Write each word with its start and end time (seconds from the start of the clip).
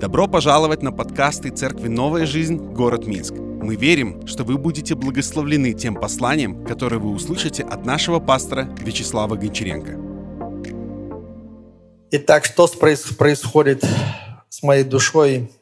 Добро 0.00 0.26
пожаловать 0.26 0.82
на 0.82 0.90
подкасты 0.90 1.50
Церкви 1.50 1.86
«Новая 1.86 2.26
жизнь. 2.26 2.56
Город 2.56 3.06
Минск». 3.06 3.32
Мы 3.34 3.76
верим, 3.76 4.26
что 4.26 4.42
вы 4.42 4.58
будете 4.58 4.96
благословлены 4.96 5.72
тем 5.72 5.94
посланием, 5.94 6.66
которое 6.66 6.98
вы 6.98 7.10
услышите 7.10 7.62
от 7.62 7.86
нашего 7.86 8.18
пастора 8.18 8.64
Вячеслава 8.80 9.36
Гончаренко. 9.36 9.96
Итак, 12.10 12.44
что 12.44 12.66
происходит 12.66 13.84
с 14.48 14.64
моей 14.64 14.82
душой? 14.82 15.52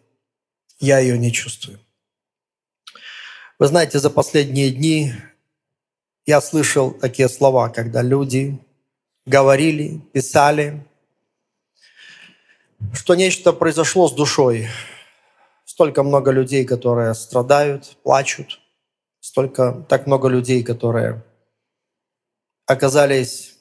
Я 0.81 0.99
ее 0.99 1.19
не 1.19 1.31
чувствую. 1.31 1.79
Вы 3.59 3.67
знаете, 3.67 3.99
за 3.99 4.09
последние 4.09 4.71
дни 4.71 5.13
я 6.25 6.41
слышал 6.41 6.91
такие 6.91 7.29
слова, 7.29 7.69
когда 7.69 8.01
люди 8.01 8.59
говорили, 9.27 10.01
писали, 10.13 10.87
что 12.93 13.15
нечто 13.15 13.53
произошло 13.53 14.09
с 14.09 14.13
душой. 14.13 14.69
Столько 15.65 16.03
много 16.03 16.31
людей, 16.31 16.65
которые 16.65 17.15
страдают, 17.15 17.97
плачут. 18.03 18.61
Столько, 19.21 19.85
так 19.89 20.07
много 20.07 20.29
людей, 20.29 20.63
которые 20.63 21.23
оказались 22.67 23.55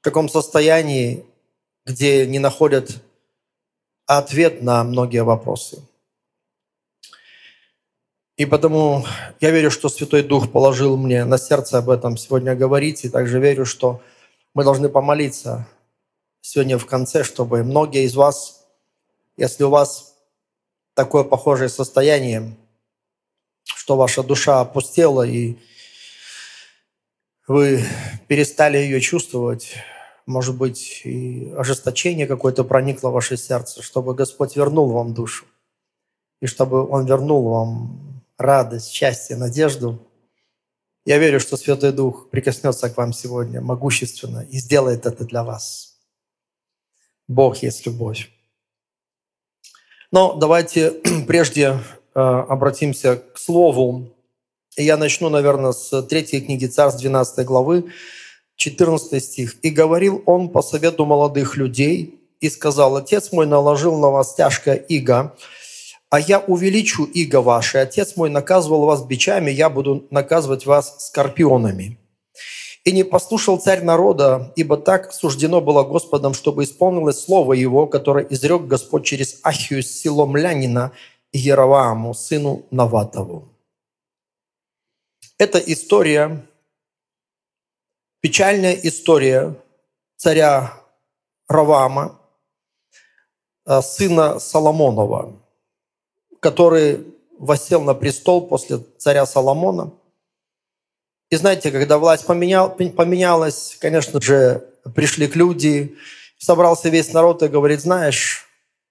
в 0.00 0.04
таком 0.04 0.28
состоянии, 0.28 1.24
где 1.84 2.26
не 2.26 2.38
находят 2.38 3.02
ответ 4.06 4.62
на 4.62 4.82
многие 4.84 5.22
вопросы. 5.22 5.82
И 8.36 8.46
потому 8.46 9.04
я 9.40 9.50
верю, 9.50 9.70
что 9.70 9.88
Святой 9.88 10.22
Дух 10.22 10.52
положил 10.52 10.96
мне 10.96 11.24
на 11.24 11.38
сердце 11.38 11.78
об 11.78 11.90
этом 11.90 12.16
сегодня 12.16 12.54
говорить, 12.54 13.04
и 13.04 13.08
также 13.08 13.40
верю, 13.40 13.66
что 13.66 14.00
мы 14.54 14.64
должны 14.64 14.88
помолиться 14.88 15.66
сегодня 16.40 16.78
в 16.78 16.86
конце, 16.86 17.24
чтобы 17.24 17.62
многие 17.64 18.04
из 18.04 18.14
вас, 18.14 18.66
если 19.36 19.64
у 19.64 19.70
вас 19.70 20.16
такое 20.94 21.24
похожее 21.24 21.68
состояние, 21.68 22.56
что 23.64 23.96
ваша 23.96 24.22
душа 24.22 24.60
опустела 24.60 25.22
и 25.22 25.56
вы 27.46 27.82
перестали 28.26 28.76
ее 28.76 29.00
чувствовать, 29.00 29.74
может 30.26 30.56
быть, 30.58 31.00
и 31.04 31.50
ожесточение 31.56 32.26
какое-то 32.26 32.62
проникло 32.62 33.08
в 33.08 33.14
ваше 33.14 33.38
сердце, 33.38 33.82
чтобы 33.82 34.14
Господь 34.14 34.56
вернул 34.56 34.90
вам 34.90 35.14
душу, 35.14 35.46
и 36.42 36.46
чтобы 36.46 36.86
Он 36.86 37.06
вернул 37.06 37.48
вам 37.48 38.22
радость, 38.36 38.90
счастье, 38.90 39.36
надежду. 39.36 40.06
Я 41.06 41.16
верю, 41.16 41.40
что 41.40 41.56
Святой 41.56 41.92
Дух 41.92 42.28
прикоснется 42.28 42.90
к 42.90 42.96
вам 42.98 43.14
сегодня 43.14 43.62
могущественно 43.62 44.46
и 44.50 44.58
сделает 44.58 45.06
это 45.06 45.24
для 45.24 45.42
вас. 45.42 45.87
Бог 47.28 47.58
есть 47.58 47.86
любовь. 47.86 48.30
Но 50.10 50.34
давайте 50.34 50.90
прежде 51.26 51.78
э, 52.14 52.20
обратимся 52.20 53.16
к 53.16 53.38
Слову. 53.38 54.14
Я 54.76 54.96
начну, 54.96 55.28
наверное, 55.28 55.72
с 55.72 56.02
третьей 56.02 56.40
книги 56.40 56.66
Царств 56.66 57.00
12 57.00 57.44
главы, 57.46 57.92
14 58.56 59.22
стих. 59.22 59.56
«И 59.62 59.70
говорил 59.70 60.22
он 60.26 60.48
по 60.48 60.62
совету 60.62 61.04
молодых 61.04 61.56
людей, 61.56 62.18
и 62.40 62.48
сказал, 62.50 62.96
Отец 62.96 63.32
мой 63.32 63.46
наложил 63.46 63.98
на 63.98 64.10
вас 64.10 64.34
тяжкое 64.34 64.76
иго, 64.76 65.36
а 66.10 66.20
я 66.20 66.38
увеличу 66.38 67.04
иго 67.04 67.42
ваше. 67.42 67.78
Отец 67.78 68.16
мой 68.16 68.30
наказывал 68.30 68.86
вас 68.86 69.04
бичами, 69.04 69.50
я 69.50 69.68
буду 69.68 70.06
наказывать 70.10 70.64
вас 70.64 71.06
скорпионами. 71.06 71.98
И 72.88 72.92
не 72.92 73.04
послушал 73.04 73.58
царь 73.60 73.84
народа, 73.84 74.50
ибо 74.56 74.78
так 74.78 75.12
суждено 75.12 75.60
было 75.60 75.82
Господом, 75.82 76.32
чтобы 76.32 76.64
исполнилось 76.64 77.22
слово 77.22 77.52
его, 77.52 77.86
которое 77.86 78.24
изрек 78.30 78.62
Господь 78.62 79.04
через 79.04 79.40
Ахию 79.42 79.82
Силомлянина 79.82 80.92
Яровааму, 81.30 82.14
сыну 82.14 82.64
Наватову. 82.70 83.46
Это 85.36 85.58
история, 85.58 86.46
печальная 88.22 88.72
история 88.72 89.54
царя 90.16 90.72
Равама, 91.46 92.18
э, 93.66 93.82
сына 93.82 94.38
Соломонова, 94.38 95.36
который 96.40 97.04
восел 97.38 97.82
на 97.82 97.92
престол 97.92 98.46
после 98.46 98.78
царя 98.96 99.26
Соломона– 99.26 99.92
и 101.30 101.36
знаете, 101.36 101.70
когда 101.70 101.98
власть 101.98 102.26
поменял, 102.26 102.70
поменялась, 102.70 103.76
конечно 103.80 104.20
же, 104.20 104.64
пришли 104.94 105.26
к 105.26 105.36
люди, 105.36 105.96
собрался 106.38 106.88
весь 106.88 107.12
народ 107.12 107.42
и 107.42 107.48
говорит, 107.48 107.80
знаешь, 107.80 108.46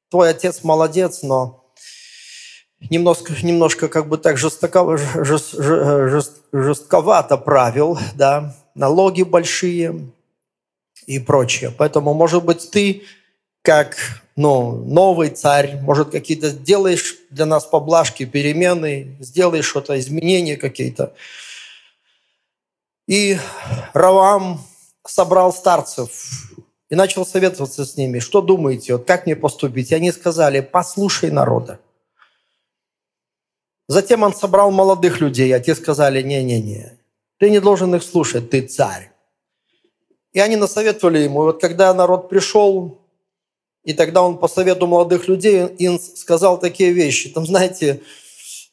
твой 0.09 0.29
отец 0.29 0.63
молодец, 0.63 1.23
но 1.23 1.73
немножко, 2.89 3.33
немножко 3.41 3.87
как 3.87 4.07
бы 4.07 4.17
так 4.17 4.37
жестоко, 4.37 4.97
жест, 4.97 5.53
жест, 5.53 6.41
жестковато 6.51 7.37
правил, 7.37 7.97
да, 8.15 8.55
налоги 8.75 9.23
большие 9.23 10.11
и 11.07 11.19
прочее. 11.19 11.73
Поэтому, 11.75 12.13
может 12.13 12.43
быть, 12.43 12.69
ты 12.69 13.03
как 13.63 13.97
ну, 14.37 14.83
новый 14.85 15.29
царь, 15.29 15.79
может, 15.81 16.11
какие-то 16.11 16.51
делаешь 16.51 17.15
для 17.31 17.47
нас 17.47 17.65
поблажки, 17.65 18.23
перемены, 18.23 19.17
сделаешь 19.19 19.65
что-то, 19.65 19.99
изменения 19.99 20.57
какие-то. 20.57 21.13
И 23.07 23.37
Равам 23.93 24.61
собрал 25.05 25.53
старцев 25.53 26.51
и 26.89 26.95
начал 26.95 27.25
советоваться 27.25 27.85
с 27.85 27.97
ними. 27.97 28.19
Что 28.19 28.41
думаете, 28.41 28.93
вот 28.93 29.07
как 29.07 29.25
мне 29.25 29.35
поступить? 29.35 29.91
И 29.91 29.95
они 29.95 30.11
сказали, 30.11 30.59
послушай 30.59 31.31
народа. 31.31 31.79
Затем 33.87 34.23
он 34.23 34.33
собрал 34.33 34.71
молодых 34.71 35.21
людей, 35.21 35.53
а 35.55 35.61
те 35.61 35.73
сказали, 35.73 36.21
не-не-не, 36.21 36.97
ты 37.39 37.49
не 37.49 37.61
должен 37.61 37.95
их 37.95 38.03
слушать, 38.03 38.49
ты 38.49 38.61
царь. 38.61 39.11
И 40.33 40.39
они 40.39 40.57
насоветовали 40.57 41.19
ему. 41.19 41.43
И 41.43 41.45
вот 41.45 41.61
когда 41.61 41.93
народ 41.93 42.27
пришел, 42.27 42.99
и 43.83 43.93
тогда 43.93 44.21
он 44.21 44.37
по 44.37 44.49
совету 44.49 44.87
молодых 44.87 45.29
людей 45.29 45.69
сказал 45.99 46.59
такие 46.59 46.91
вещи. 46.91 47.29
Там, 47.29 47.45
знаете, 47.45 48.01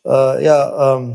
э, 0.04 0.08
я 0.08 1.14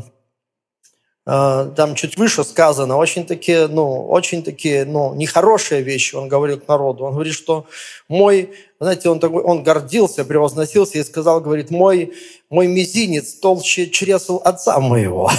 там 1.30 1.94
чуть 1.94 2.16
выше 2.16 2.42
сказано, 2.42 2.96
очень 2.96 3.24
такие, 3.24 3.68
ну, 3.68 4.04
очень 4.08 4.42
такие, 4.42 4.84
ну, 4.84 5.14
нехорошие 5.14 5.80
вещи 5.80 6.16
он 6.16 6.26
говорил 6.26 6.58
к 6.58 6.66
народу. 6.66 7.04
Он 7.04 7.12
говорит, 7.12 7.34
что 7.34 7.66
мой, 8.08 8.50
знаете, 8.80 9.10
он, 9.10 9.20
такой, 9.20 9.40
он 9.42 9.62
гордился, 9.62 10.24
превозносился 10.24 10.98
и 10.98 11.04
сказал, 11.04 11.40
говорит, 11.40 11.70
мой, 11.70 12.14
мой 12.48 12.66
мизинец 12.66 13.34
толще 13.34 13.88
чресл 13.88 14.40
отца 14.44 14.80
моего. 14.80 15.30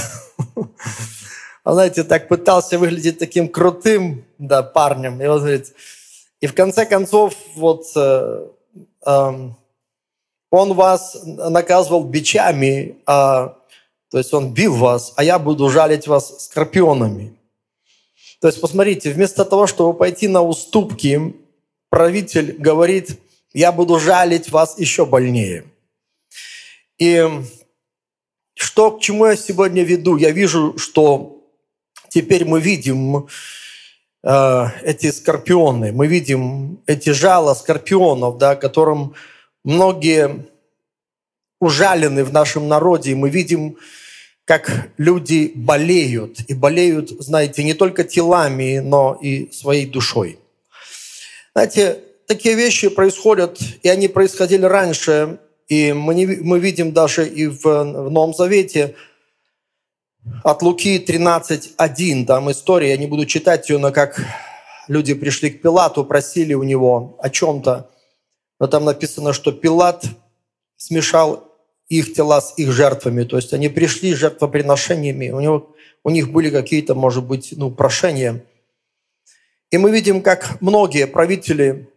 Знаете, 1.66 2.06
так 2.06 2.30
пытался 2.30 2.80
выглядеть 2.80 3.20
таким 3.20 3.50
крутым, 3.50 4.24
да, 4.38 4.64
парнем. 4.64 5.22
И 5.22 5.26
он 5.26 5.40
говорит, 5.40 5.74
и 6.40 6.48
в 6.48 6.54
конце 6.54 6.86
концов, 6.86 7.36
вот, 7.56 7.84
э, 7.98 8.48
э, 9.06 9.50
он 10.52 10.74
вас 10.74 11.22
наказывал 11.26 12.06
бичами, 12.06 12.96
а 13.06 13.58
то 14.12 14.18
есть 14.18 14.34
он 14.34 14.54
бил 14.54 14.76
вас, 14.76 15.14
а 15.16 15.24
я 15.24 15.40
буду 15.40 15.70
жалить 15.70 16.06
вас 16.06 16.46
скорпионами. 16.46 17.34
То 18.42 18.48
есть 18.48 18.60
посмотрите, 18.60 19.12
вместо 19.12 19.46
того, 19.46 19.68
чтобы 19.68 19.98
пойти 19.98 20.28
на 20.28 20.42
уступки, 20.42 21.34
правитель 21.90 22.58
говорит, 22.58 23.20
я 23.54 23.72
буду 23.72 24.00
жалить 24.00 24.50
вас 24.50 24.78
еще 24.78 25.06
больнее. 25.06 25.64
И 26.98 27.26
что, 28.54 28.92
к 28.92 29.02
чему 29.02 29.28
я 29.28 29.38
сегодня 29.38 29.84
веду? 29.84 30.18
Я 30.18 30.32
вижу, 30.32 30.78
что 30.78 31.42
теперь 32.10 32.44
мы 32.44 32.60
видим 32.60 33.28
э, 34.24 34.66
эти 34.84 35.10
скорпионы, 35.12 35.94
мы 35.94 36.08
видим 36.08 36.82
эти 36.86 37.12
жала 37.12 37.56
скорпионов, 37.56 38.38
да, 38.38 38.56
которым 38.58 39.16
многие 39.64 40.48
ужалены 41.62 42.26
в 42.26 42.34
нашем 42.34 42.68
народе, 42.68 43.12
и 43.12 43.16
мы 43.16 43.30
видим 43.30 43.78
как 44.46 44.90
люди 44.98 45.52
болеют. 45.56 46.40
И 46.48 46.54
болеют, 46.54 47.10
знаете, 47.10 47.64
не 47.64 47.74
только 47.74 48.04
телами, 48.04 48.80
но 48.80 49.18
и 49.22 49.52
своей 49.52 49.86
душой. 49.86 50.40
Знаете, 51.54 52.00
такие 52.28 52.56
вещи 52.56 52.90
происходят, 52.90 53.60
и 53.84 53.90
они 53.90 54.08
происходили 54.08 54.66
раньше, 54.66 55.40
и 55.68 55.94
мы, 55.94 56.16
не, 56.16 56.26
мы 56.26 56.60
видим 56.60 56.92
даже 56.92 57.28
и 57.28 57.48
в, 57.48 57.64
в 57.64 58.10
Новом 58.10 58.34
Завете 58.34 58.96
от 60.44 60.62
Луки 60.62 61.04
13.1, 61.06 62.26
там 62.26 62.52
история, 62.52 62.92
я 62.92 62.98
не 62.98 63.08
буду 63.08 63.26
читать 63.26 63.70
ее, 63.70 63.80
но 63.80 63.92
как 63.92 64.22
люди 64.88 65.14
пришли 65.14 65.50
к 65.50 65.62
Пилату, 65.62 66.06
просили 66.06 66.54
у 66.54 66.64
него 66.64 67.18
о 67.20 67.30
чем-то, 67.30 67.90
но 68.60 68.68
там 68.68 68.86
написано, 68.86 69.34
что 69.34 69.52
Пилат 69.52 70.06
смешал 70.78 71.51
их 71.92 72.14
тела 72.14 72.40
с 72.40 72.54
их 72.58 72.72
жертвами. 72.72 73.26
То 73.26 73.36
есть 73.36 73.54
они 73.54 73.68
пришли 73.68 74.14
с 74.14 74.18
жертвоприношениями, 74.18 75.30
у, 75.32 75.42
него, 75.42 75.76
у 76.04 76.10
них 76.10 76.32
были 76.32 76.50
какие-то, 76.50 76.96
может 76.96 77.26
быть, 77.26 77.54
ну, 77.58 77.70
прошения. 77.70 78.46
И 79.72 79.78
мы 79.78 79.92
видим, 79.92 80.22
как 80.22 80.62
многие 80.62 81.06
правители, 81.06 81.90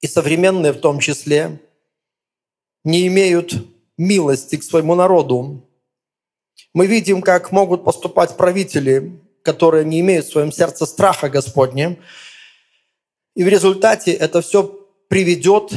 и 0.00 0.06
современные 0.06 0.72
в 0.72 0.78
том 0.78 1.00
числе, 1.00 1.60
не 2.84 3.08
имеют 3.08 3.54
милости 3.98 4.56
к 4.56 4.62
своему 4.62 4.94
народу. 4.94 5.66
Мы 6.72 6.86
видим, 6.86 7.20
как 7.20 7.50
могут 7.50 7.84
поступать 7.84 8.36
правители, 8.36 9.18
которые 9.42 9.84
не 9.84 10.00
имеют 10.00 10.26
в 10.26 10.32
своем 10.32 10.52
сердце 10.52 10.86
страха 10.86 11.28
Господня. 11.28 11.98
И 13.34 13.42
в 13.42 13.48
результате 13.48 14.12
это 14.12 14.40
все 14.40 14.62
приведет 15.08 15.72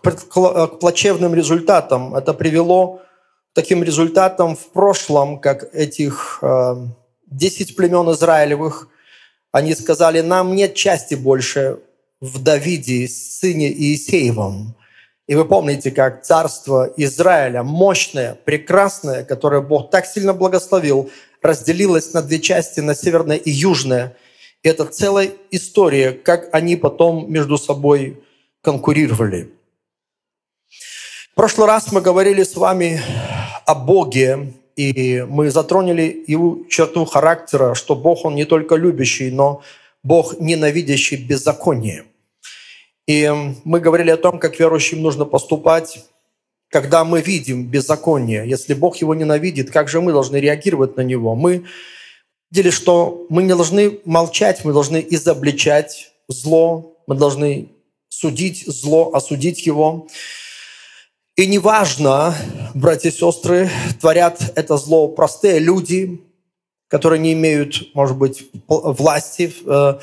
к 0.00 0.78
плачевным 0.78 1.34
результатам. 1.34 2.14
Это 2.14 2.34
привело 2.34 2.96
к 3.52 3.54
таким 3.54 3.82
результатам 3.82 4.56
в 4.56 4.66
прошлом, 4.72 5.38
как 5.38 5.74
этих 5.74 6.38
э, 6.42 6.76
десять 7.26 7.76
племен 7.76 8.10
Израилевых. 8.10 8.88
Они 9.52 9.74
сказали, 9.74 10.20
нам 10.20 10.54
нет 10.54 10.74
части 10.74 11.14
больше 11.14 11.78
в 12.20 12.42
Давиде, 12.42 13.06
сыне 13.08 13.72
Иисеевом. 13.72 14.74
И 15.26 15.34
вы 15.34 15.44
помните, 15.44 15.90
как 15.90 16.22
царство 16.22 16.92
Израиля, 16.96 17.62
мощное, 17.62 18.34
прекрасное, 18.44 19.24
которое 19.24 19.62
Бог 19.62 19.90
так 19.90 20.06
сильно 20.06 20.34
благословил, 20.34 21.10
разделилось 21.40 22.12
на 22.12 22.22
две 22.22 22.40
части, 22.40 22.80
на 22.80 22.94
северное 22.94 23.36
и 23.36 23.50
южное. 23.50 24.16
И 24.62 24.68
это 24.68 24.84
целая 24.86 25.30
история, 25.50 26.12
как 26.12 26.48
они 26.52 26.76
потом 26.76 27.30
между 27.30 27.56
собой 27.58 28.22
конкурировали. 28.62 29.50
В 31.34 31.36
прошлый 31.36 31.66
раз 31.66 31.90
мы 31.90 32.00
говорили 32.00 32.44
с 32.44 32.54
вами 32.54 33.00
о 33.66 33.74
Боге, 33.74 34.52
и 34.76 35.26
мы 35.28 35.50
затронули 35.50 36.22
его 36.28 36.60
черту 36.70 37.04
характера, 37.06 37.74
что 37.74 37.96
Бог, 37.96 38.24
Он 38.24 38.36
не 38.36 38.44
только 38.44 38.76
любящий, 38.76 39.32
но 39.32 39.60
Бог, 40.04 40.38
ненавидящий 40.38 41.16
беззаконие. 41.16 42.04
И 43.08 43.28
мы 43.64 43.80
говорили 43.80 44.10
о 44.10 44.16
том, 44.16 44.38
как 44.38 44.60
верующим 44.60 45.02
нужно 45.02 45.24
поступать, 45.24 46.04
когда 46.70 47.04
мы 47.04 47.20
видим 47.20 47.66
беззаконие. 47.66 48.48
Если 48.48 48.72
Бог 48.72 48.98
его 48.98 49.12
ненавидит, 49.16 49.72
как 49.72 49.88
же 49.88 50.00
мы 50.00 50.12
должны 50.12 50.36
реагировать 50.36 50.96
на 50.96 51.00
него? 51.00 51.34
Мы 51.34 51.64
видели, 52.52 52.70
что 52.70 53.26
мы 53.28 53.42
не 53.42 53.48
должны 53.48 53.98
молчать, 54.04 54.64
мы 54.64 54.72
должны 54.72 55.04
изобличать 55.10 56.12
зло, 56.28 56.96
мы 57.08 57.16
должны 57.16 57.70
судить 58.08 58.62
зло, 58.68 59.10
осудить 59.12 59.66
его. 59.66 60.06
И 61.36 61.48
неважно, 61.48 62.32
братья 62.74 63.08
и 63.08 63.12
сестры, 63.12 63.68
творят 64.00 64.52
это 64.54 64.76
зло 64.76 65.08
простые 65.08 65.58
люди, 65.58 66.20
которые 66.86 67.18
не 67.18 67.32
имеют, 67.32 67.92
может 67.92 68.16
быть, 68.16 68.48
власти, 68.68 69.52
э, 69.66 69.98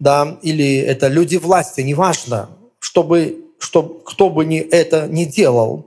да, 0.00 0.38
или 0.42 0.78
это 0.78 1.06
люди 1.06 1.36
власти, 1.36 1.82
неважно, 1.82 2.50
чтобы, 2.80 3.44
чтобы 3.60 4.00
кто 4.04 4.28
бы 4.28 4.44
ни 4.44 4.58
это 4.58 5.06
не 5.06 5.24
делал. 5.24 5.86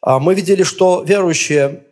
А 0.00 0.20
мы 0.20 0.36
видели, 0.36 0.62
что 0.62 1.02
верующие 1.02 1.82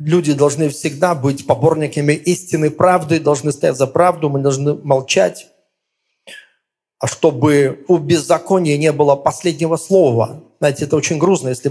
люди 0.00 0.32
должны 0.32 0.70
всегда 0.70 1.14
быть 1.14 1.46
поборниками 1.46 2.14
истины, 2.14 2.68
правды, 2.68 3.20
должны 3.20 3.52
стоять 3.52 3.76
за 3.76 3.86
правду, 3.86 4.28
мы 4.28 4.40
должны 4.40 4.74
молчать, 4.74 5.46
чтобы 7.06 7.84
у 7.88 7.98
беззакония 7.98 8.76
не 8.76 8.92
было 8.92 9.16
последнего 9.16 9.76
слова– 9.76 10.42
знаете, 10.64 10.86
это 10.86 10.96
очень 10.96 11.18
грустно, 11.18 11.50
если 11.50 11.70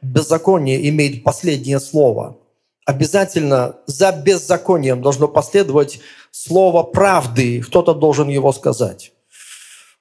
беззаконие 0.00 0.88
имеет 0.90 1.24
последнее 1.24 1.80
слово. 1.80 2.36
Обязательно 2.84 3.78
за 3.86 4.12
беззаконием 4.12 5.02
должно 5.02 5.26
последовать 5.26 5.98
слово 6.30 6.84
правды, 6.84 7.60
кто-то 7.62 7.94
должен 7.94 8.28
его 8.28 8.52
сказать. 8.52 9.12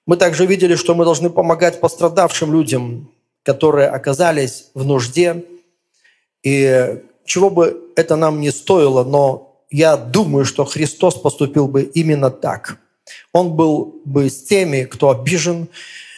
Мы 0.06 0.18
также 0.18 0.46
видели, 0.46 0.76
что 0.76 0.94
мы 0.94 1.04
должны 1.04 1.32
помогать 1.32 1.80
пострадавшим 1.80 2.54
людям, 2.54 3.10
которые 3.42 3.88
оказались 3.88 4.68
в 4.76 4.86
нужде. 4.86 5.44
И 6.44 7.02
чего 7.26 7.50
бы 7.50 7.92
это 7.96 8.16
нам 8.16 8.40
не 8.40 8.52
стоило, 8.52 9.04
но 9.04 9.64
я 9.72 9.98
думаю, 9.98 10.46
что 10.46 10.64
Христос 10.64 11.16
поступил 11.16 11.68
бы 11.68 11.82
именно 11.82 12.30
так. 12.30 12.78
Он 13.34 13.56
был 13.56 14.02
бы 14.06 14.30
с 14.30 14.44
теми, 14.44 14.84
кто 14.84 15.10
обижен, 15.10 15.68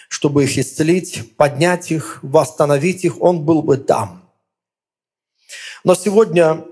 чтобы 0.10 0.46
их 0.46 0.58
исцелить, 0.58 1.36
поднять 1.36 1.92
их, 1.92 2.20
восстановить 2.22 3.04
их, 3.04 3.22
Он 3.22 3.44
был 3.44 3.62
бы 3.62 3.78
там. 3.78 4.30
Но 5.84 5.96
сегодня 5.96 6.66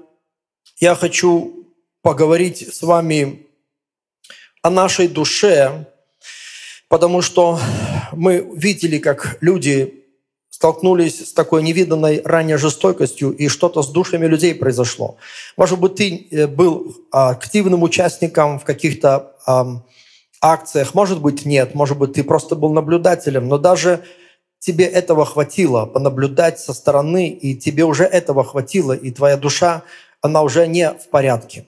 я 0.79 0.95
хочу 0.95 1.65
поговорить 2.01 2.73
с 2.73 2.81
вами 2.81 3.47
о 4.61 4.69
нашей 4.69 5.07
душе, 5.07 5.85
потому 6.87 7.21
что 7.21 7.59
мы 8.13 8.47
видели, 8.55 8.97
как 8.99 9.37
люди 9.41 10.05
столкнулись 10.49 11.29
с 11.29 11.33
такой 11.33 11.63
невиданной 11.63 12.21
ранее 12.23 12.57
жестокостью, 12.57 13.31
и 13.31 13.49
что-то 13.49 13.83
с 13.83 13.89
душами 13.89 14.25
людей 14.25 14.55
произошло. 14.55 15.17
Может 15.57 15.79
быть, 15.79 15.95
ты 15.95 16.27
э, 16.31 16.47
был 16.47 16.95
активным 17.11 17.83
участником 17.83 18.59
в 18.59 18.63
каких-то 18.63 19.35
акциях, 20.41 20.93
может 20.93 21.21
быть, 21.21 21.45
нет, 21.45 21.75
может 21.75 21.97
быть, 21.97 22.13
ты 22.13 22.23
просто 22.23 22.55
был 22.55 22.71
наблюдателем, 22.73 23.47
но 23.47 23.57
даже 23.57 24.03
тебе 24.59 24.85
этого 24.85 25.25
хватило, 25.25 25.85
понаблюдать 25.85 26.59
со 26.59 26.73
стороны, 26.73 27.29
и 27.29 27.55
тебе 27.55 27.83
уже 27.85 28.03
этого 28.03 28.43
хватило, 28.43 28.93
и 28.93 29.11
твоя 29.11 29.37
душа, 29.37 29.83
она 30.21 30.41
уже 30.41 30.67
не 30.67 30.91
в 30.91 31.09
порядке. 31.09 31.65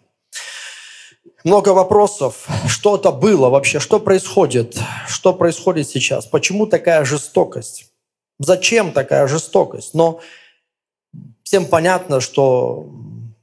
Много 1.43 1.69
вопросов, 1.69 2.47
что 2.67 2.95
это 2.95 3.11
было 3.11 3.49
вообще, 3.49 3.79
что 3.79 3.99
происходит, 3.99 4.77
что 5.07 5.33
происходит 5.33 5.87
сейчас, 5.87 6.25
почему 6.25 6.65
такая 6.65 7.05
жестокость, 7.05 7.91
зачем 8.39 8.91
такая 8.91 9.27
жестокость. 9.27 9.93
Но 9.93 10.19
всем 11.43 11.65
понятно, 11.65 12.19
что 12.19 12.87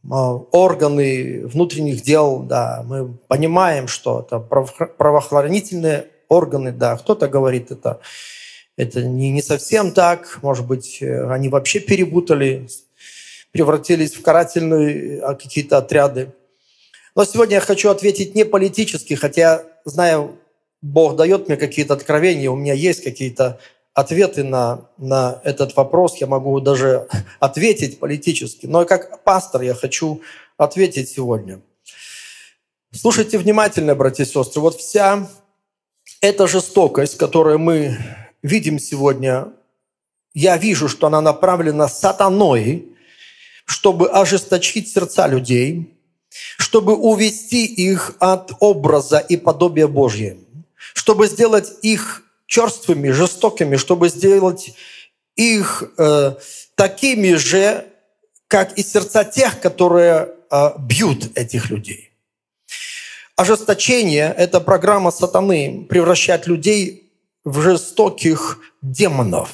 органы 0.09 1.47
внутренних 1.47 2.03
дел, 2.03 2.41
да, 2.41 2.83
мы 2.87 3.15
понимаем, 3.29 3.89
что 3.89 4.21
это 4.21 4.39
правоохранительные 4.39 6.09
органы, 6.29 6.73
да, 6.73 6.97
кто-то 6.97 7.29
говорит, 7.29 7.71
это, 7.71 8.01
это 8.77 9.03
не, 9.03 9.31
не 9.31 9.43
совсем 9.43 9.93
так, 9.93 10.39
может 10.43 10.67
быть, 10.67 11.03
они 11.03 11.49
вообще 11.49 11.81
перепутали, 11.81 12.69
превратились 13.53 14.15
в 14.15 14.23
карательные 14.23 15.21
а, 15.21 15.35
какие-то 15.35 15.79
отряды. 15.79 16.33
Но 17.15 17.25
сегодня 17.25 17.57
я 17.57 17.61
хочу 17.61 17.89
ответить 17.89 18.35
не 18.35 18.45
политически, 18.45 19.15
хотя, 19.15 19.63
знаю, 19.85 20.37
Бог 20.83 21.17
дает 21.17 21.49
мне 21.49 21.57
какие-то 21.57 21.95
откровения, 21.95 22.51
у 22.51 22.57
меня 22.57 22.75
есть 22.75 23.03
какие-то 23.03 23.59
ответы 23.95 24.43
на, 24.43 24.91
на 24.99 25.41
этот 25.45 25.75
вопрос, 25.77 26.17
я 26.17 26.27
могу 26.27 26.61
даже 26.61 27.09
ответить 27.41 27.99
политически. 27.99 28.67
Но 28.67 28.85
как 28.85 29.23
пастор 29.25 29.63
я 29.63 29.75
хочу 29.75 30.21
ответить 30.57 31.09
сегодня. 31.09 31.61
Слушайте 32.93 33.39
внимательно, 33.39 33.95
братья 33.95 34.25
и 34.25 34.27
сестры. 34.27 34.61
Вот 34.61 34.77
вся 34.77 35.29
эта 36.21 36.47
жестокость, 36.47 37.17
которую 37.17 37.59
мы 37.59 37.99
видим 38.43 38.79
сегодня, 38.79 39.49
я 40.33 40.57
вижу, 40.57 40.89
что 40.89 41.07
она 41.07 41.21
направлена 41.21 41.89
сатаной, 41.89 42.89
чтобы 43.65 44.11
ожесточить 44.11 44.89
сердца 44.89 45.27
людей, 45.27 45.97
чтобы 46.59 46.97
увести 46.97 47.65
их 47.65 48.17
от 48.19 48.53
образа 48.59 49.19
и 49.19 49.37
подобия 49.37 49.87
Божьего, 49.87 50.39
чтобы 50.95 51.29
сделать 51.29 51.73
их 51.83 52.24
черствыми, 52.47 53.11
жестокими, 53.11 53.77
чтобы 53.77 54.09
сделать 54.09 54.75
их 55.37 55.85
э, 55.99 56.35
такими 56.75 57.35
же, 57.35 57.87
как 58.49 58.79
и 58.79 58.83
сердца 58.83 59.25
тех, 59.25 59.61
которые 59.61 60.29
э, 60.51 60.71
бьют 60.79 61.37
этих 61.37 61.71
людей. 61.71 62.11
Ожесточение– 63.37 64.33
это 64.39 64.61
программа 64.61 65.11
сатаны 65.11 65.87
превращать 65.89 66.47
людей 66.47 67.13
в 67.45 67.61
жестоких 67.61 68.59
демонов. 68.81 69.51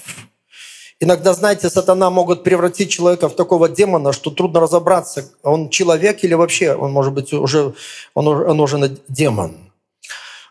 Иногда, 1.03 1.33
знаете, 1.33 1.71
сатана 1.71 2.11
могут 2.11 2.45
превратить 2.45 2.91
человека 2.91 3.31
в 3.31 3.35
такого 3.35 3.71
демона, 3.71 4.13
что 4.13 4.31
трудно 4.31 4.61
разобраться, 4.61 5.33
он 5.43 5.71
человек 5.71 6.23
или 6.25 6.35
вообще 6.35 6.75
он 6.75 6.93
может 6.93 7.15
быть 7.15 7.33
уже, 7.33 7.73
он, 8.13 8.29
он 8.29 8.61
уже 8.61 8.99
демон. 9.09 9.57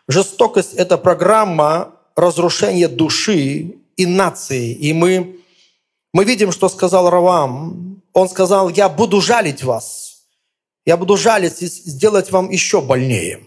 Жестокость– 0.08 0.74
это 0.76 0.98
программа 0.98 1.92
разрушение 2.16 2.88
души 2.88 3.74
и 3.96 4.06
нации. 4.06 4.72
И 4.72 4.92
мы, 4.92 5.40
мы 6.12 6.24
видим, 6.24 6.52
что 6.52 6.68
сказал 6.68 7.10
Равам. 7.10 8.02
Он 8.12 8.28
сказал, 8.28 8.68
я 8.70 8.88
буду 8.88 9.20
жалить 9.20 9.62
вас. 9.62 10.22
Я 10.84 10.96
буду 10.96 11.16
жалить 11.16 11.62
и 11.62 11.66
сделать 11.66 12.30
вам 12.30 12.50
еще 12.50 12.80
больнее. 12.80 13.40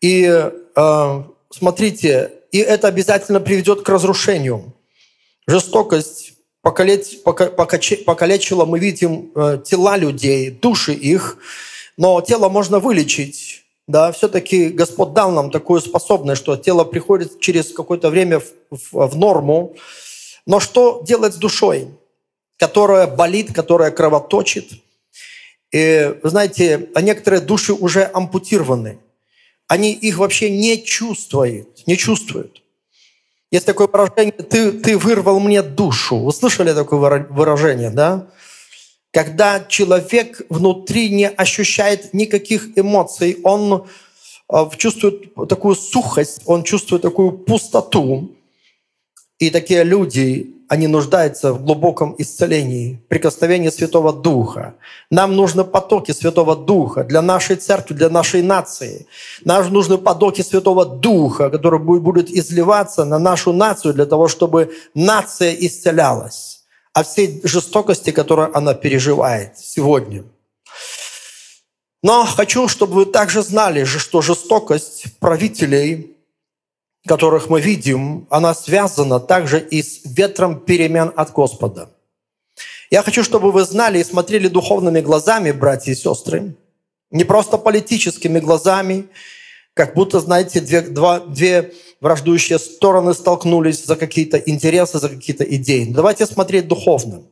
И 0.00 0.24
э, 0.24 1.22
смотрите, 1.50 2.32
и 2.52 2.58
это 2.58 2.88
обязательно 2.88 3.40
приведет 3.40 3.82
к 3.82 3.88
разрушению. 3.88 4.74
Жестокость 5.46 6.34
покалеч, 6.62 7.22
покалечила, 7.24 8.64
мы 8.64 8.78
видим 8.78 9.32
э, 9.34 9.62
тела 9.64 9.96
людей, 9.96 10.50
души 10.50 10.92
их, 10.92 11.38
но 11.96 12.20
тело 12.20 12.48
можно 12.48 12.78
вылечить 12.78 13.64
да, 13.86 14.12
все-таки 14.12 14.68
Господь 14.68 15.12
дал 15.12 15.32
нам 15.32 15.50
такую 15.50 15.80
способность, 15.80 16.40
что 16.40 16.56
тело 16.56 16.84
приходит 16.84 17.40
через 17.40 17.72
какое-то 17.72 18.10
время 18.10 18.40
в, 18.40 18.44
в, 18.70 19.08
в 19.08 19.16
норму, 19.16 19.74
Но 20.46 20.60
что 20.60 21.02
делать 21.04 21.34
с 21.34 21.36
душой, 21.36 21.88
которая 22.56 23.06
болит, 23.06 23.52
которая 23.52 23.90
кровоточит? 23.90 24.72
И, 25.72 26.14
вы 26.22 26.30
знаете, 26.30 26.88
а 26.94 27.02
некоторые 27.02 27.40
души 27.40 27.72
уже 27.72 28.10
ампутированы. 28.12 28.98
Они 29.68 29.92
их 29.92 30.18
вообще 30.18 30.50
не 30.50 30.82
чувствуют, 30.82 31.86
не 31.86 31.96
чувствуют. 31.96 32.62
Есть 33.52 33.66
такое 33.66 33.88
выражение, 33.88 34.32
ты, 34.32 34.72
ты 34.72 34.96
вырвал 34.96 35.40
мне 35.40 35.62
душу. 35.62 36.16
Вы 36.18 36.32
слышали 36.32 36.72
такое 36.72 37.26
выражение, 37.30 37.90
да? 37.90 38.28
Когда 39.12 39.64
человек 39.64 40.42
внутри 40.48 41.10
не 41.10 41.28
ощущает 41.28 42.14
никаких 42.14 42.78
эмоций, 42.78 43.38
он 43.42 43.86
э, 44.52 44.70
чувствует 44.76 45.34
такую 45.48 45.74
сухость, 45.74 46.42
он 46.46 46.62
чувствует 46.62 47.02
такую 47.02 47.32
пустоту. 47.32 48.30
И 49.40 49.50
такие 49.50 49.82
люди, 49.82 50.54
они 50.68 50.86
нуждаются 50.86 51.52
в 51.52 51.64
глубоком 51.64 52.14
исцелении, 52.18 53.00
прикосновении 53.08 53.70
Святого 53.70 54.12
Духа. 54.12 54.74
Нам 55.10 55.34
нужны 55.34 55.64
потоки 55.64 56.12
Святого 56.12 56.54
Духа 56.54 57.02
для 57.02 57.20
нашей 57.20 57.56
церкви, 57.56 57.94
для 57.94 58.10
нашей 58.10 58.42
нации. 58.42 59.06
Нам 59.44 59.72
нужны 59.72 59.98
потоки 59.98 60.42
Святого 60.42 60.84
Духа, 60.84 61.50
которые 61.50 61.80
будут 61.80 62.30
изливаться 62.30 63.04
на 63.04 63.18
нашу 63.18 63.52
нацию 63.52 63.92
для 63.92 64.06
того, 64.06 64.28
чтобы 64.28 64.72
нация 64.94 65.52
исцелялась 65.54 66.59
о 66.92 67.02
всей 67.04 67.40
жестокости, 67.44 68.10
которую 68.10 68.56
она 68.56 68.74
переживает 68.74 69.58
сегодня. 69.58 70.24
Но 72.02 72.24
хочу, 72.24 72.68
чтобы 72.68 72.94
вы 72.94 73.06
также 73.06 73.42
знали, 73.42 73.84
что 73.84 74.22
жестокость 74.22 75.18
правителей, 75.18 76.16
которых 77.06 77.48
мы 77.48 77.60
видим, 77.60 78.26
она 78.30 78.54
связана 78.54 79.20
также 79.20 79.60
и 79.60 79.82
с 79.82 80.00
ветром 80.04 80.60
перемен 80.60 81.12
от 81.14 81.32
Господа. 81.32 81.90
Я 82.90 83.02
хочу, 83.02 83.22
чтобы 83.22 83.52
вы 83.52 83.64
знали 83.64 83.98
и 83.98 84.04
смотрели 84.04 84.48
духовными 84.48 85.00
глазами, 85.00 85.52
братья 85.52 85.92
и 85.92 85.94
сестры, 85.94 86.56
не 87.10 87.24
просто 87.24 87.58
политическими 87.58 88.40
глазами, 88.40 89.08
как 89.80 89.94
будто, 89.94 90.20
знаете, 90.20 90.60
две, 90.60 90.82
два, 90.82 91.20
две 91.20 91.72
враждующие 92.02 92.58
стороны 92.58 93.14
столкнулись 93.14 93.82
за 93.86 93.96
какие-то 93.96 94.36
интересы, 94.36 94.98
за 94.98 95.08
какие-то 95.08 95.42
идеи. 95.42 95.90
Давайте 95.90 96.26
смотреть 96.26 96.68
духовно. 96.68 97.22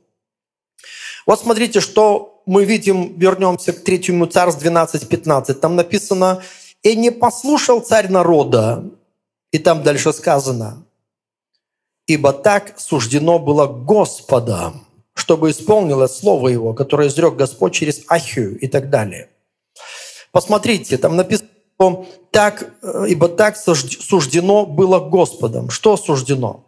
Вот 1.27 1.41
смотрите, 1.41 1.81
что 1.81 2.43
мы 2.47 2.65
видим, 2.65 3.19
вернемся 3.19 3.75
к 3.75 3.85
третьему 3.85 4.25
царств 4.25 4.65
12-15. 4.65 5.53
Там 5.53 5.77
написано, 5.77 6.43
«И 6.83 6.97
не 6.97 7.11
послушал 7.11 7.81
царь 7.81 8.09
народа». 8.09 8.83
И 9.53 9.59
там 9.59 9.83
дальше 9.83 10.15
сказано, 10.15 10.87
«Ибо 12.07 12.33
так 12.33 12.81
суждено 12.81 13.39
было 13.39 13.67
Господом, 13.67 14.87
чтобы 15.13 15.51
исполнилось 15.51 16.17
слово 16.17 16.49
Его, 16.49 16.73
которое 16.73 17.09
изрек 17.09 17.35
Господь 17.35 17.75
через 17.75 18.05
Ахию» 18.09 18.59
и 18.59 18.69
так 18.69 18.89
далее. 18.89 19.29
Посмотрите, 20.33 20.97
там 20.97 21.15
написано, 21.15 21.51
так, 22.31 22.75
э, 22.83 23.07
ибо 23.09 23.29
так 23.29 23.57
суждено 23.57 24.67
было 24.67 24.99
Господом. 24.99 25.71
Что 25.71 25.97
суждено? 25.97 26.65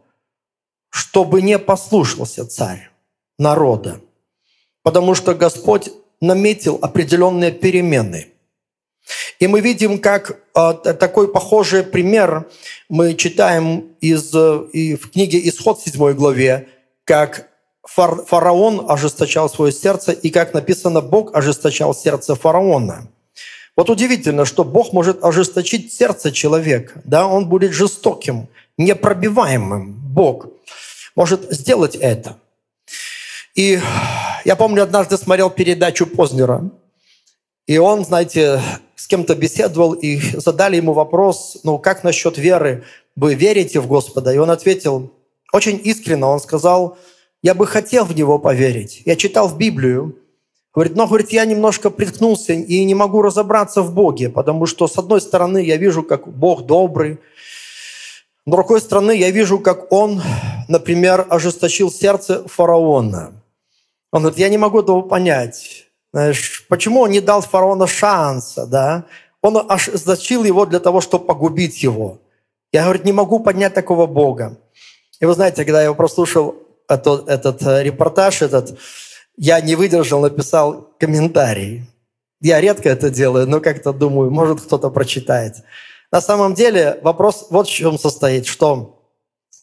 Чтобы 0.90 1.42
не 1.42 1.58
послушался 1.58 2.46
царь 2.46 2.90
народа. 3.38 4.00
Потому 4.82 5.14
что 5.14 5.34
Господь 5.34 5.90
наметил 6.20 6.78
определенные 6.80 7.50
перемены. 7.50 8.28
И 9.40 9.46
мы 9.46 9.60
видим, 9.60 9.98
как 9.98 10.38
э, 10.54 10.72
такой 10.94 11.32
похожий 11.32 11.82
пример 11.82 12.48
мы 12.88 13.14
читаем 13.14 13.92
из, 14.00 14.32
э, 14.34 14.64
и 14.72 14.94
в 14.94 15.10
книге 15.10 15.40
«Исход» 15.48 15.80
7 15.80 16.12
главе, 16.14 16.68
как 17.04 17.48
фараон 17.82 18.86
ожесточал 18.88 19.48
свое 19.48 19.72
сердце, 19.72 20.12
и 20.12 20.30
как 20.30 20.54
написано, 20.54 21.00
Бог 21.00 21.34
ожесточал 21.34 21.94
сердце 21.94 22.36
фараона– 22.36 23.08
вот 23.80 23.88
удивительно, 23.88 24.44
что 24.44 24.62
Бог 24.62 24.92
может 24.92 25.24
ожесточить 25.24 25.90
сердце 25.90 26.32
человека. 26.32 27.00
Да? 27.04 27.26
Он 27.26 27.48
будет 27.48 27.72
жестоким, 27.72 28.48
непробиваемым. 28.76 29.94
Бог 29.94 30.48
может 31.16 31.50
сделать 31.50 31.96
это. 31.96 32.36
И 33.54 33.80
я 34.44 34.56
помню, 34.56 34.82
однажды 34.82 35.16
смотрел 35.16 35.48
передачу 35.48 36.06
Познера, 36.06 36.70
и 37.66 37.78
он, 37.78 38.04
знаете, 38.04 38.60
с 38.96 39.06
кем-то 39.06 39.34
беседовал, 39.34 39.94
и 39.94 40.20
задали 40.38 40.76
ему 40.76 40.92
вопрос, 40.92 41.60
ну, 41.64 41.78
как 41.78 42.04
насчет 42.04 42.36
веры? 42.36 42.84
Вы 43.16 43.32
верите 43.32 43.80
в 43.80 43.86
Господа? 43.86 44.30
И 44.34 44.36
он 44.36 44.50
ответил, 44.50 45.10
очень 45.54 45.80
искренне, 45.82 46.26
он 46.26 46.40
сказал, 46.40 46.98
я 47.42 47.54
бы 47.54 47.66
хотел 47.66 48.04
в 48.04 48.14
Него 48.14 48.38
поверить. 48.38 49.00
Я 49.06 49.16
читал 49.16 49.48
в 49.48 49.56
Библию, 49.56 50.18
Говорит, 50.74 50.96
но, 50.96 51.06
говорит, 51.06 51.30
я 51.30 51.44
немножко 51.44 51.90
приткнулся 51.90 52.52
и 52.52 52.84
не 52.84 52.94
могу 52.94 53.22
разобраться 53.22 53.82
в 53.82 53.92
Боге, 53.92 54.28
потому 54.28 54.66
что, 54.66 54.86
с 54.86 54.96
одной 54.98 55.20
стороны, 55.20 55.64
я 55.64 55.76
вижу, 55.76 56.02
как 56.02 56.28
Бог 56.28 56.66
добрый, 56.66 57.18
с 58.46 58.50
другой 58.50 58.80
стороны, 58.80 59.16
я 59.16 59.30
вижу, 59.30 59.58
как 59.58 59.92
Он, 59.92 60.22
например, 60.68 61.26
ожесточил 61.28 61.90
сердце 61.90 62.46
фараона. 62.48 63.32
Он 64.12 64.22
говорит, 64.22 64.38
я 64.38 64.48
не 64.48 64.58
могу 64.58 64.80
этого 64.80 65.02
понять. 65.02 65.86
Знаешь, 66.12 66.66
почему 66.68 67.00
он 67.00 67.10
не 67.10 67.20
дал 67.20 67.42
фараону 67.42 67.86
шанса, 67.86 68.66
да? 68.66 69.04
Он 69.42 69.64
ожесточил 69.68 70.44
его 70.44 70.66
для 70.66 70.80
того, 70.80 71.00
чтобы 71.00 71.26
погубить 71.26 71.82
его. 71.82 72.18
Я, 72.72 72.84
говорит, 72.84 73.04
не 73.04 73.12
могу 73.12 73.40
поднять 73.40 73.74
такого 73.74 74.06
Бога. 74.06 74.58
И 75.20 75.26
вы 75.26 75.34
знаете, 75.34 75.64
когда 75.64 75.82
я 75.82 75.92
прослушал 75.92 76.56
этот, 76.88 77.28
этот 77.28 77.62
э, 77.62 77.82
репортаж, 77.84 78.42
этот, 78.42 78.78
я 79.40 79.58
не 79.62 79.74
выдержал, 79.74 80.20
написал 80.20 80.94
комментарий. 81.00 81.86
Я 82.42 82.60
редко 82.60 82.90
это 82.90 83.08
делаю, 83.08 83.48
но 83.48 83.60
как-то 83.60 83.94
думаю, 83.94 84.30
может 84.30 84.60
кто-то 84.60 84.90
прочитает. 84.90 85.64
На 86.12 86.20
самом 86.20 86.52
деле 86.52 86.98
вопрос 87.02 87.46
вот 87.48 87.66
в 87.66 87.72
чем 87.72 87.98
состоит, 87.98 88.44
что 88.44 89.02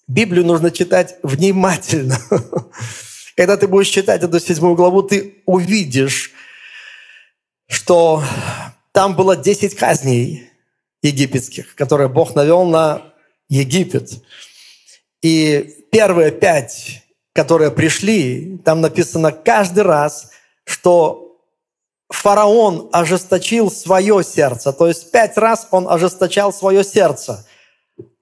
Библию 0.08 0.44
нужно 0.48 0.72
читать 0.72 1.18
внимательно. 1.22 2.18
Когда 3.36 3.56
ты 3.56 3.68
будешь 3.68 3.90
читать 3.90 4.24
эту 4.24 4.40
седьмую 4.40 4.74
главу, 4.74 5.04
ты 5.04 5.44
увидишь, 5.46 6.32
что 7.68 8.24
там 8.94 9.16
было 9.16 9.36
10 9.36 9.76
казней 9.76 10.50
египетских, 11.04 11.76
которые 11.76 12.10
Бог 12.10 12.34
навел 12.34 12.64
на 12.64 13.14
Египет. 13.48 14.10
И 15.22 15.86
первые 15.92 16.32
пять 16.32 17.04
которые 17.38 17.70
пришли, 17.70 18.58
там 18.66 18.82
написано 18.82 19.32
каждый 19.32 19.84
раз, 19.84 20.32
что 20.64 21.38
фараон 22.10 22.90
ожесточил 22.92 23.70
свое 23.70 24.24
сердце. 24.24 24.74
То 24.74 24.88
есть 24.88 25.12
пять 25.12 25.38
раз 25.38 25.68
он 25.70 25.88
ожесточал 25.88 26.52
свое 26.52 26.84
сердце. 26.84 27.46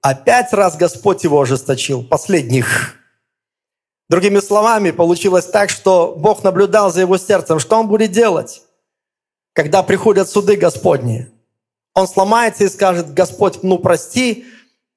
А 0.02 0.14
пять 0.14 0.52
раз 0.52 0.76
Господь 0.76 1.24
его 1.24 1.40
ожесточил, 1.40 2.04
последних. 2.04 2.96
Другими 4.10 4.40
словами, 4.40 4.90
получилось 4.90 5.46
так, 5.46 5.70
что 5.70 6.14
Бог 6.14 6.44
наблюдал 6.44 6.92
за 6.92 7.00
его 7.00 7.16
сердцем. 7.16 7.58
Что 7.58 7.80
он 7.80 7.88
будет 7.88 8.12
делать, 8.12 8.60
когда 9.54 9.82
приходят 9.82 10.28
суды 10.28 10.56
Господни? 10.56 11.26
Он 11.94 12.06
сломается 12.06 12.64
и 12.64 12.68
скажет, 12.68 13.14
Господь, 13.14 13.62
ну 13.62 13.78
прости, 13.78 14.44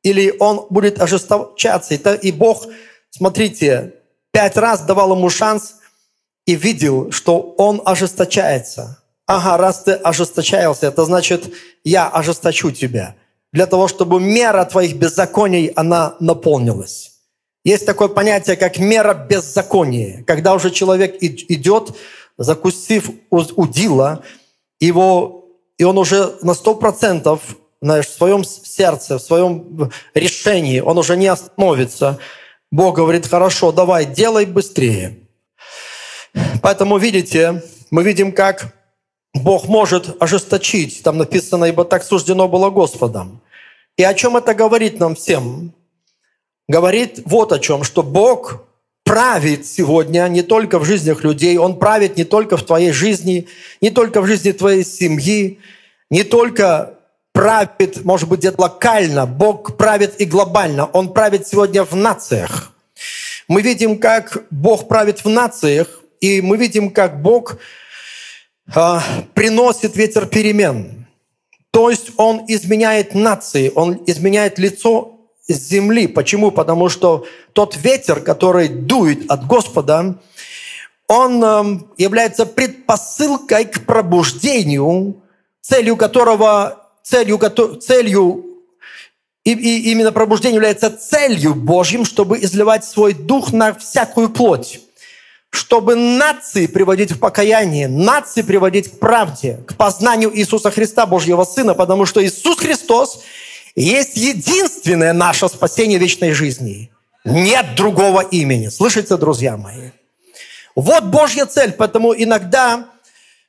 или 0.03 0.35
он 0.39 0.67
будет 0.69 1.01
ожесточаться. 1.01 1.93
И 1.93 2.31
Бог, 2.33 2.67
смотрите, 3.11 3.93
пять 4.31 4.57
раз 4.57 4.81
давал 4.81 5.15
ему 5.15 5.29
шанс 5.29 5.75
и 6.45 6.55
видел, 6.55 7.11
что 7.11 7.39
он 7.57 7.81
ожесточается. 7.85 9.03
Ага, 9.27 9.57
раз 9.57 9.83
ты 9.83 9.91
ожесточаешься, 9.91 10.87
это 10.87 11.05
значит, 11.05 11.53
я 11.83 12.07
ожесточу 12.07 12.71
тебя. 12.71 13.15
Для 13.51 13.65
того, 13.65 13.87
чтобы 13.87 14.19
мера 14.19 14.65
твоих 14.65 14.95
беззаконий, 14.95 15.67
она 15.67 16.15
наполнилась. 16.19 17.11
Есть 17.63 17.85
такое 17.85 18.07
понятие, 18.07 18.55
как 18.55 18.79
мера 18.79 19.13
беззакония. 19.13 20.23
Когда 20.25 20.53
уже 20.53 20.71
человек 20.71 21.17
идет, 21.19 21.95
закусив 22.37 23.11
удила, 23.29 24.23
его, 24.79 25.45
и 25.77 25.83
он 25.83 25.97
уже 25.97 26.35
на 26.41 26.53
сто 26.53 26.73
процентов 26.73 27.41
в 27.81 28.03
своем 28.03 28.43
сердце, 28.43 29.17
в 29.17 29.21
своем 29.21 29.91
решении, 30.13 30.79
он 30.79 30.97
уже 30.97 31.15
не 31.17 31.27
остановится– 31.27 32.17
Бог 32.71 32.95
говорит, 32.95 33.27
хорошо, 33.27 33.71
давай, 33.71 34.05
делай 34.05 34.45
быстрее. 34.45 35.17
Поэтому, 36.61 36.97
видите, 36.97 37.63
мы 37.89 38.03
видим, 38.03 38.31
как 38.31 38.75
Бог 39.33 39.67
может 39.67 40.21
ожесточить. 40.21 41.01
Там 41.03 41.17
написано, 41.17 41.65
ибо 41.65 41.85
так 41.85 42.03
суждено 42.03 42.47
было 42.47 42.69
Господом. 42.69 43.41
И 43.97 44.03
о 44.03 44.13
чем 44.13 44.37
это 44.37 44.53
говорит 44.53 44.99
нам 44.99 45.15
всем? 45.15 45.73
Говорит 46.67 47.21
вот 47.25 47.51
о 47.51 47.59
чем, 47.59 47.83
что 47.83 48.03
Бог 48.03 48.63
правит 49.03 49.65
сегодня 49.65 50.27
не 50.27 50.43
только 50.43 50.77
в 50.77 50.85
жизнях 50.85 51.23
людей, 51.23 51.57
Он 51.57 51.79
правит 51.79 52.15
не 52.15 52.25
только 52.25 52.57
в 52.57 52.63
твоей 52.63 52.91
жизни, 52.91 53.47
не 53.81 53.89
только 53.89 54.21
в 54.21 54.27
жизни 54.27 54.51
твоей 54.51 54.85
семьи, 54.85 55.59
не 56.11 56.23
только 56.23 56.98
правит, 57.39 58.03
может 58.03 58.27
быть, 58.27 58.39
где-то 58.39 58.63
локально, 58.63 59.25
Бог 59.25 59.77
правит 59.77 60.19
и 60.19 60.25
глобально. 60.25 60.87
Он 60.87 61.13
правит 61.13 61.47
сегодня 61.47 61.85
в 61.85 61.95
нациях. 61.95 62.73
Мы 63.47 63.61
видим, 63.61 63.97
как 63.97 64.43
Бог 64.49 64.89
правит 64.89 65.23
в 65.23 65.29
нациях, 65.29 66.01
и 66.19 66.41
мы 66.41 66.57
видим, 66.57 66.89
как 66.89 67.21
Бог 67.21 67.55
э, 68.75 68.99
приносит 69.33 69.95
ветер 69.95 70.25
перемен. 70.25 71.07
То 71.71 71.89
есть 71.89 72.11
Он 72.17 72.43
изменяет 72.49 73.15
нации, 73.15 73.71
Он 73.73 74.03
изменяет 74.05 74.59
лицо 74.59 75.21
земли. 75.47 76.07
Почему? 76.07 76.51
Потому 76.51 76.89
что 76.89 77.25
тот 77.53 77.77
ветер, 77.77 78.19
который 78.19 78.67
дует 78.67 79.31
от 79.31 79.47
Господа, 79.47 80.19
он 81.07 81.41
эм, 81.41 81.87
является 81.97 82.45
предпосылкой 82.45 83.63
к 83.63 83.85
пробуждению, 83.85 85.23
целью 85.61 85.95
которого, 85.95 86.78
целью, 87.09 87.39
целью 87.79 88.45
и, 89.43 89.51
и 89.53 89.91
именно 89.91 90.11
пробуждение 90.11 90.55
является 90.55 90.91
целью 90.91 91.55
Божьим, 91.55 92.05
чтобы 92.05 92.39
изливать 92.39 92.85
свой 92.85 93.13
дух 93.13 93.51
на 93.51 93.73
всякую 93.73 94.29
плоть, 94.29 94.81
чтобы 95.49 95.95
нации 95.95 96.67
приводить 96.67 97.11
в 97.11 97.19
покаяние, 97.19 97.87
нации 97.87 98.43
приводить 98.43 98.91
к 98.91 98.99
правде, 98.99 99.59
к 99.65 99.75
познанию 99.75 100.35
Иисуса 100.37 100.69
Христа, 100.69 101.05
Божьего 101.05 101.43
Сына, 101.45 101.73
потому 101.73 102.05
что 102.05 102.23
Иисус 102.23 102.59
Христос 102.59 103.21
есть 103.75 104.15
единственное 104.17 105.13
наше 105.13 105.47
спасение 105.47 105.97
вечной 105.97 106.33
жизни. 106.33 106.91
Нет 107.25 107.75
другого 107.75 108.21
имени. 108.21 108.67
Слышите, 108.67 109.17
друзья 109.17 109.57
мои? 109.57 109.91
Вот 110.75 111.05
Божья 111.05 111.45
цель. 111.45 111.71
Поэтому 111.71 112.13
иногда 112.13 112.85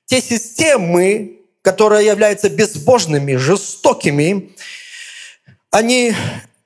те 0.07 0.21
системы, 0.21 1.40
которые 1.63 2.07
являются 2.07 2.49
безбожными, 2.49 3.37
жестокими, 3.37 4.55
они 5.71 6.15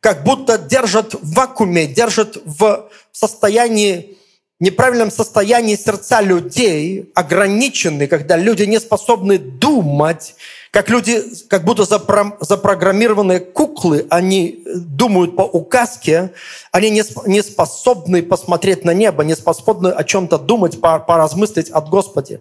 как 0.01 0.23
будто 0.25 0.59
держат 0.59 1.15
в 1.15 1.35
вакууме, 1.35 1.87
держат 1.87 2.39
в 2.45 2.91
состоянии, 3.13 4.19
неправильном 4.61 5.11
состоянии 5.11 5.77
сердца 5.77 6.21
людей, 6.21 7.11
ограничены, 7.15 8.07
когда 8.07 8.37
люди 8.37 8.65
не 8.65 8.79
способны 8.81 9.39
думать, 9.39 10.35
как 10.71 10.91
люди, 10.91 11.23
как 11.49 11.65
будто 11.65 11.85
запро, 11.85 12.37
запрограммированные 12.41 13.41
куклы, 13.41 14.07
они 14.11 14.65
думают 14.67 15.37
по 15.37 15.43
указке, 15.43 16.33
они 16.73 16.91
не, 16.91 17.03
не 17.27 17.43
способны 17.43 18.23
посмотреть 18.23 18.85
на 18.85 18.93
небо, 18.93 19.25
не 19.25 19.37
способны 19.37 19.89
о 19.89 20.05
чем-то 20.05 20.39
думать, 20.39 20.81
поразмыслить 20.81 21.71
от 21.71 21.89
Господи. 21.89 22.41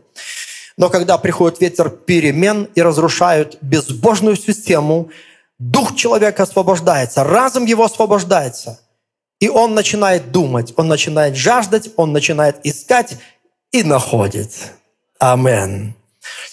Но 0.77 0.89
когда 0.89 1.18
приходит 1.18 1.62
ветер 1.62 1.89
перемен 1.89 2.68
и 2.75 2.82
разрушают 2.82 3.58
безбожную 3.62 4.36
систему, 4.36 5.10
дух 5.60 5.96
человека 5.96 6.44
освобождается, 6.44 7.24
разум 7.24 7.65
его 7.65 7.84
освобождается. 7.84 8.80
И 9.39 9.50
он 9.50 9.75
начинает 9.75 10.32
думать, 10.32 10.74
он 10.77 10.88
начинает 10.88 11.36
жаждать, 11.36 11.89
он 11.96 12.12
начинает 12.13 12.58
искать 12.63 13.18
и 13.72 13.84
находит. 13.84 14.51
Амен. 15.20 15.96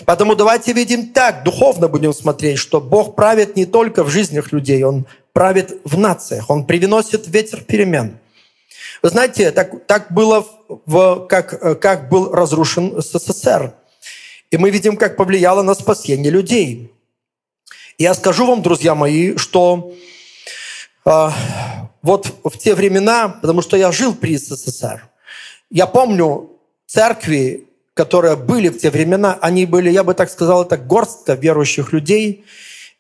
Поэтому 0.05 0.35
давайте 0.35 0.73
видим 0.73 1.13
так, 1.13 1.45
духовно 1.45 1.89
будем 1.89 2.13
смотреть, 2.13 2.59
что 2.59 2.81
Бог 2.81 3.15
правит 3.15 3.57
не 3.57 3.67
только 3.67 4.03
в 4.05 4.09
жизнях 4.09 4.53
людей, 4.53 4.83
Он 4.83 5.07
правит 5.33 5.81
в 5.85 5.97
нациях, 5.97 6.51
Он 6.51 6.67
привносит 6.67 7.29
ветер 7.29 7.63
перемен. 7.63 8.19
Вы 9.03 9.09
знаете, 9.11 9.51
так, 9.51 9.87
так 9.87 10.13
было, 10.13 10.47
в, 10.69 11.27
как, 11.27 11.81
как 11.81 12.09
был 12.09 12.33
разрушен 12.33 13.01
СССР. 13.01 13.75
И 14.51 14.57
мы 14.57 14.71
видим, 14.71 14.97
как 14.97 15.17
повлияло 15.17 15.63
на 15.63 15.75
спасение 15.75 16.31
людей. 16.31 16.93
Я 17.99 18.15
скажу 18.15 18.47
вам, 18.47 18.63
друзья 18.63 18.95
мои, 18.95 19.37
что 19.37 19.95
э, 21.05 21.29
вот 22.03 22.35
в 22.43 22.59
те 22.59 22.75
времена, 22.75 23.29
потому 23.29 23.63
что 23.63 23.77
я 23.77 23.93
жил 23.93 24.15
при 24.15 24.37
СССР, 24.37 25.09
я 25.71 25.87
помню 25.87 26.51
церкви, 26.87 27.69
которые 27.95 28.35
были 28.35 28.71
в 28.71 28.79
те 28.79 28.91
времена, 28.91 29.39
они 29.41 29.67
были, 29.67 29.91
я 29.91 30.03
бы 30.03 30.15
так 30.15 30.31
сказал, 30.31 30.63
это 30.65 30.77
горстка 30.77 31.35
верующих 31.35 31.93
людей. 31.93 32.45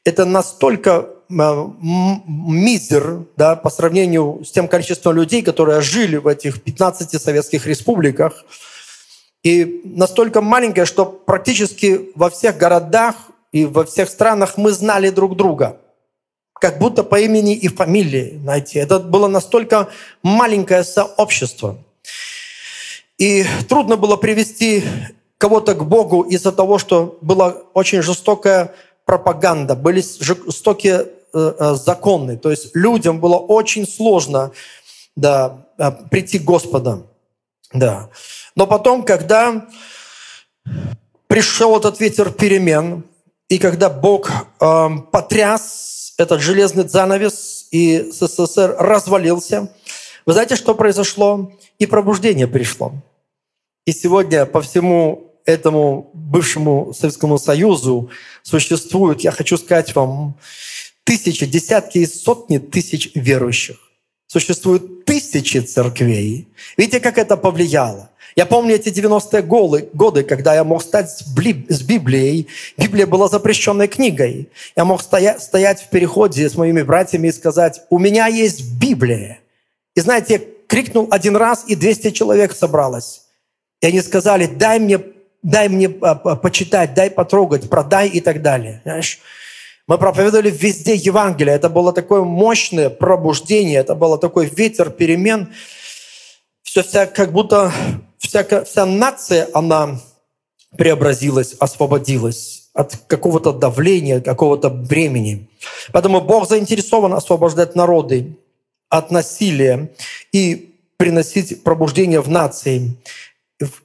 Это 0.05 0.25
настолько 0.25 1.09
э, 1.29 1.33
мизер 2.29 3.25
да, 3.37 3.57
по 3.57 3.71
сравнению 3.71 4.45
с 4.45 4.53
тем 4.53 4.69
количеством 4.69 5.17
людей, 5.17 5.43
которые 5.43 5.81
жили 5.81 6.17
в 6.17 6.29
этих 6.29 6.63
15 6.63 7.21
советских 7.21 7.67
республиках. 7.67 8.45
И 9.43 9.81
настолько 9.85 10.41
маленькое, 10.43 10.85
что 10.85 11.07
практически 11.07 12.11
во 12.15 12.29
всех 12.29 12.59
городах 12.59 13.15
и 13.53 13.65
во 13.65 13.85
всех 13.85 14.09
странах 14.09 14.57
мы 14.57 14.71
знали 14.71 15.11
друг 15.11 15.37
друга. 15.37 15.79
Как 16.53 16.79
будто 16.79 17.03
по 17.03 17.19
имени 17.19 17.55
и 17.55 17.69
фамилии, 17.69 18.39
знаете. 18.43 18.81
Это 18.81 18.99
было 18.99 19.29
настолько 19.29 19.89
маленькое 20.23 20.85
сообщество. 20.85 21.79
И 23.17 23.45
трудно 23.69 23.97
было 23.97 24.17
привести 24.17 24.85
кого-то 25.39 25.75
к 25.75 25.87
Богу 25.87 26.23
из-за 26.23 26.53
того, 26.53 26.79
что 26.79 27.19
была 27.23 27.57
очень 27.73 28.03
жестокая 28.03 28.75
пропаганда, 29.07 29.75
были 29.75 30.03
жестокие 30.03 31.07
э, 31.33 31.53
э, 31.59 31.75
законы. 31.75 32.37
То 32.37 32.51
есть 32.51 32.77
людям 32.77 33.21
было 33.21 33.37
очень 33.37 33.89
сложно 33.89 34.53
да, 35.17 35.67
э, 35.79 35.91
прийти 36.11 36.39
к 36.39 36.45
Господу. 36.45 37.07
Да. 37.73 38.11
Но 38.57 38.67
потом, 38.67 39.05
когда 39.05 39.69
пришел 41.27 41.77
этот 41.77 42.01
ветер 42.01 42.31
перемен, 42.31 43.05
и 43.49 43.59
когда 43.59 43.91
Бог 43.91 44.31
э, 44.31 44.89
потряс 45.13 46.15
этот 46.19 46.41
железный 46.41 46.89
занавес, 46.89 47.69
и 47.71 48.11
СССР 48.13 48.77
развалился, 48.79 49.73
вы 50.27 50.33
знаете, 50.33 50.57
что 50.57 50.75
произошло? 50.75 51.53
И 51.79 51.87
пробуждение 51.87 52.47
пришло. 52.47 52.93
И 53.87 53.93
сегодня 53.93 54.45
по 54.47 54.61
всему 54.61 55.35
этому 55.45 56.11
бывшему 56.15 56.93
Советскому 56.93 57.39
Союзу 57.39 58.11
существует, 58.43 59.23
я 59.23 59.31
хочу 59.31 59.57
сказать 59.57 59.95
вам, 59.95 60.37
тысячи, 61.05 61.47
десятки 61.47 61.99
и 61.99 62.07
сотни 62.07 62.59
тысяч 62.59 63.11
верующих. 63.15 63.90
Существуют 64.33 65.05
тысячи 65.07 65.59
церквей. 65.59 66.47
Видите, 66.77 67.01
как 67.01 67.19
это 67.19 67.37
повлияло? 67.37 68.11
Я 68.37 68.47
помню 68.47 68.77
эти 68.77 68.89
90-е 68.89 69.43
годы, 69.43 70.23
когда 70.23 70.55
я 70.55 70.63
мог 70.63 70.83
стать 70.83 71.11
с 71.11 71.83
Библией. 71.83 72.47
Библия 72.77 73.09
была 73.09 73.27
запрещенной 73.27 73.89
книгой. 73.89 74.49
Я 74.77 74.85
мог 74.85 75.03
стоять, 75.03 75.83
в 75.83 75.89
переходе 75.89 76.49
с 76.49 76.55
моими 76.55 76.83
братьями 76.83 77.27
и 77.27 77.33
сказать, 77.33 77.81
у 77.91 77.99
меня 77.99 78.29
есть 78.29 78.73
Библия. 78.79 79.41
И 79.97 80.01
знаете, 80.01 80.41
крикнул 80.69 81.09
один 81.11 81.35
раз, 81.35 81.65
и 81.67 81.75
200 81.75 82.13
человек 82.13 82.55
собралось. 82.55 83.23
И 83.81 83.87
они 83.89 84.01
сказали, 84.01 84.47
дай 84.47 84.79
мне, 84.79 85.01
дай 85.43 85.69
мне 85.69 85.93
а, 86.03 86.15
почитать, 86.15 86.95
дай 86.95 87.11
потрогать, 87.11 87.69
продай 87.69 88.09
и 88.09 88.21
так 88.21 88.43
далее. 88.43 88.81
Знаешь? 88.85 89.19
Мы 89.91 89.99
проповедовали 89.99 90.51
везде 90.51 90.95
Евангелие. 90.95 91.57
Это 91.57 91.69
было 91.69 91.93
такое 91.93 92.23
мощное 92.23 92.91
пробуждение, 92.91 93.81
это 93.81 93.97
было 93.97 94.19
такой 94.19 94.47
ветер 94.47 94.89
перемен. 94.89 95.53
Все 96.63 96.85
вся, 96.85 97.07
как 97.07 97.33
будто 97.33 97.73
вся, 98.17 98.47
вся 98.65 98.87
нация, 98.87 99.49
она 99.53 99.99
преобразилась, 100.79 101.57
освободилась 101.59 102.69
от 102.73 102.99
какого-то 103.09 103.53
давления, 103.53 104.21
какого-то 104.21 104.71
бремени. 104.71 105.51
Поэтому 105.91 106.21
Бог 106.21 106.49
заинтересован 106.49 107.13
освобождать 107.13 107.75
народы 107.75 108.37
от 108.91 109.11
насилия 109.11 109.91
и 110.31 110.73
приносить 110.99 111.65
пробуждение 111.65 112.21
в 112.21 112.29
нации 112.29 112.97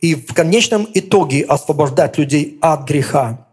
и 0.02 0.14
в 0.14 0.36
конечном 0.36 0.88
итоге 0.94 1.42
освобождать 1.46 2.20
людей 2.20 2.60
от 2.62 2.88
греха. 2.88 3.45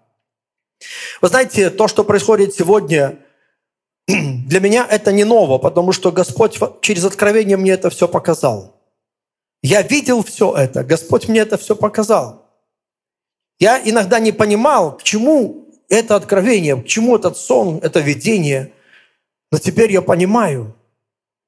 Вы 1.20 1.28
знаете, 1.28 1.70
то, 1.70 1.88
что 1.88 2.04
происходит 2.04 2.54
сегодня, 2.54 3.18
для 4.06 4.60
меня 4.60 4.86
это 4.88 5.12
не 5.12 5.24
ново, 5.24 5.58
потому 5.58 5.92
что 5.92 6.12
Господь 6.12 6.58
через 6.80 7.04
откровение 7.04 7.56
мне 7.56 7.72
это 7.72 7.90
все 7.90 8.08
показал. 8.08 8.80
Я 9.62 9.82
видел 9.82 10.24
все 10.24 10.54
это, 10.54 10.82
Господь 10.84 11.28
мне 11.28 11.40
это 11.40 11.56
все 11.56 11.76
показал. 11.76 12.46
Я 13.58 13.80
иногда 13.84 14.18
не 14.18 14.32
понимал, 14.32 14.96
к 14.96 15.02
чему 15.02 15.68
это 15.88 16.16
откровение, 16.16 16.76
к 16.76 16.86
чему 16.86 17.16
этот 17.16 17.36
сон, 17.36 17.78
это 17.82 18.00
видение. 18.00 18.72
Но 19.52 19.58
теперь 19.58 19.92
я 19.92 20.02
понимаю. 20.02 20.74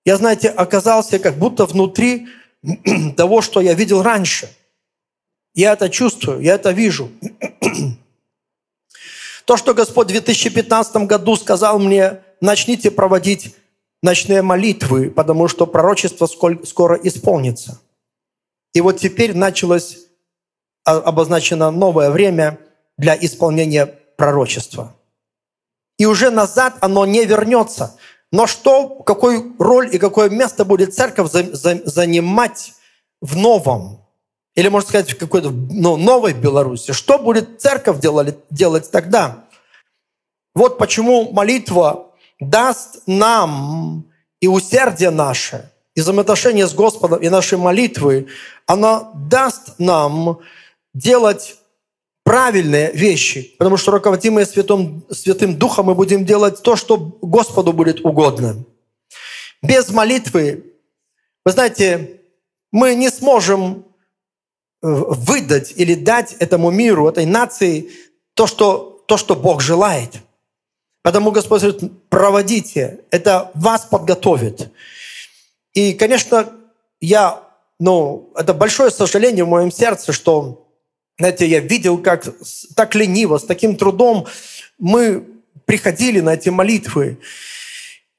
Я, 0.05 0.17
знаете, 0.17 0.49
оказался 0.51 1.19
как 1.19 1.37
будто 1.37 1.65
внутри 1.65 2.29
того, 3.17 3.41
что 3.41 3.61
я 3.61 3.75
видел 3.75 4.03
раньше– 4.03 4.49
я 5.55 5.75
это 5.75 5.89
чувствую, 5.89 6.41
я 6.41 6.55
это 6.55 6.73
вижу. 6.73 7.11
То, 9.45 9.57
что 9.57 9.75
Господь 9.75 10.09
в 10.09 10.11
2015 10.11 10.97
году 11.07 11.37
сказал 11.37 11.79
мне, 11.79 12.21
начните 12.41 12.91
проводить 12.91 13.55
ночные 14.03 14.43
молитвы, 14.43 15.11
потому 15.11 15.49
что 15.49 15.67
пророчество 15.67 16.27
скоро 16.27 16.97
исполнится. 17.03 17.81
И 18.75 18.81
вот 18.81 18.99
теперь 18.99 19.35
началось 19.35 19.99
а, 20.85 20.97
обозначено 20.99 21.71
новое 21.71 22.11
время 22.11 22.59
для 22.99 23.17
исполнения 23.17 23.87
пророчества. 23.87 24.95
И 25.99 26.07
уже 26.07 26.31
назад 26.31 26.77
оно 26.81 27.07
не 27.07 27.25
вернется. 27.25 27.97
Но 28.33 28.47
что, 28.47 28.89
какую 28.89 29.55
роль 29.59 29.95
и 29.95 29.99
какое 29.99 30.29
место 30.29 30.65
будет 30.65 30.95
церковь 30.95 31.31
занимать 31.31 32.75
в 33.21 33.37
новом? 33.37 34.04
Или, 34.55 34.69
можно 34.69 34.89
сказать, 34.89 35.13
в 35.13 35.19
какой-то 35.19 35.51
ну, 35.51 35.97
новой 35.97 36.33
Беларуси? 36.33 36.93
Что 36.93 37.19
будет 37.19 37.61
церковь 37.61 38.01
делать, 38.01 38.37
делать 38.51 38.91
тогда? 38.91 39.45
Вот 40.55 40.79
почему 40.79 41.33
молитва 41.33 42.13
даст 42.39 43.03
нам 43.07 44.07
и 44.41 44.47
усердие 44.47 45.11
наше, 45.11 45.73
и 45.95 46.01
взаимоотношения 46.01 46.67
с 46.69 46.75
Господом, 46.75 47.21
и 47.21 47.29
наши 47.29 47.57
молитвы, 47.57 48.29
она 48.67 49.11
даст 49.15 49.79
нам 49.79 50.39
делать 50.93 51.57
правильные 52.23 52.93
вещи, 52.93 53.55
потому 53.59 53.77
что 53.77 53.91
руководимые 53.91 54.47
Святым, 54.47 55.05
Святым 55.11 55.57
Духом 55.57 55.87
мы 55.87 55.95
будем 55.95 56.25
делать 56.25 56.63
то, 56.63 56.77
что 56.77 56.97
Господу 56.97 57.73
будет 57.73 58.05
угодно. 58.05 58.65
Без 59.63 59.91
молитвы, 59.91 60.73
вы 61.45 61.53
знаете, 61.53 62.21
мы 62.71 62.95
не 62.95 63.11
сможем 63.11 63.85
выдать 64.85 65.73
или 65.77 65.95
дать 65.95 66.35
этому 66.35 66.71
миру, 66.71 67.09
этой 67.09 67.25
нации 67.25 67.91
то, 68.35 68.47
что, 68.47 69.03
то, 69.07 69.17
что 69.17 69.35
Бог 69.35 69.63
желает. 69.63 70.11
Потому 71.03 71.31
Господь 71.31 71.63
говорит, 71.63 72.09
проводите, 72.11 73.01
это 73.11 73.51
вас 73.55 73.87
подготовит. 73.87 74.71
И, 75.73 75.95
конечно, 75.95 76.53
я, 77.01 77.43
ну, 77.81 78.31
это 78.37 78.53
большое 78.53 78.91
сожаление 78.91 79.45
в 79.45 79.49
моем 79.49 79.73
сердце, 79.73 80.13
что 80.13 80.67
знаете, 81.19 81.47
я 81.47 81.61
видел, 81.61 81.99
как 81.99 82.27
так 82.75 82.95
лениво, 82.95 83.39
с 83.39 83.45
таким 83.45 83.77
трудом 83.77 84.27
мы 84.79 85.25
приходили 85.65 86.21
на 86.21 86.35
эти 86.35 86.51
молитвы. 86.51 87.19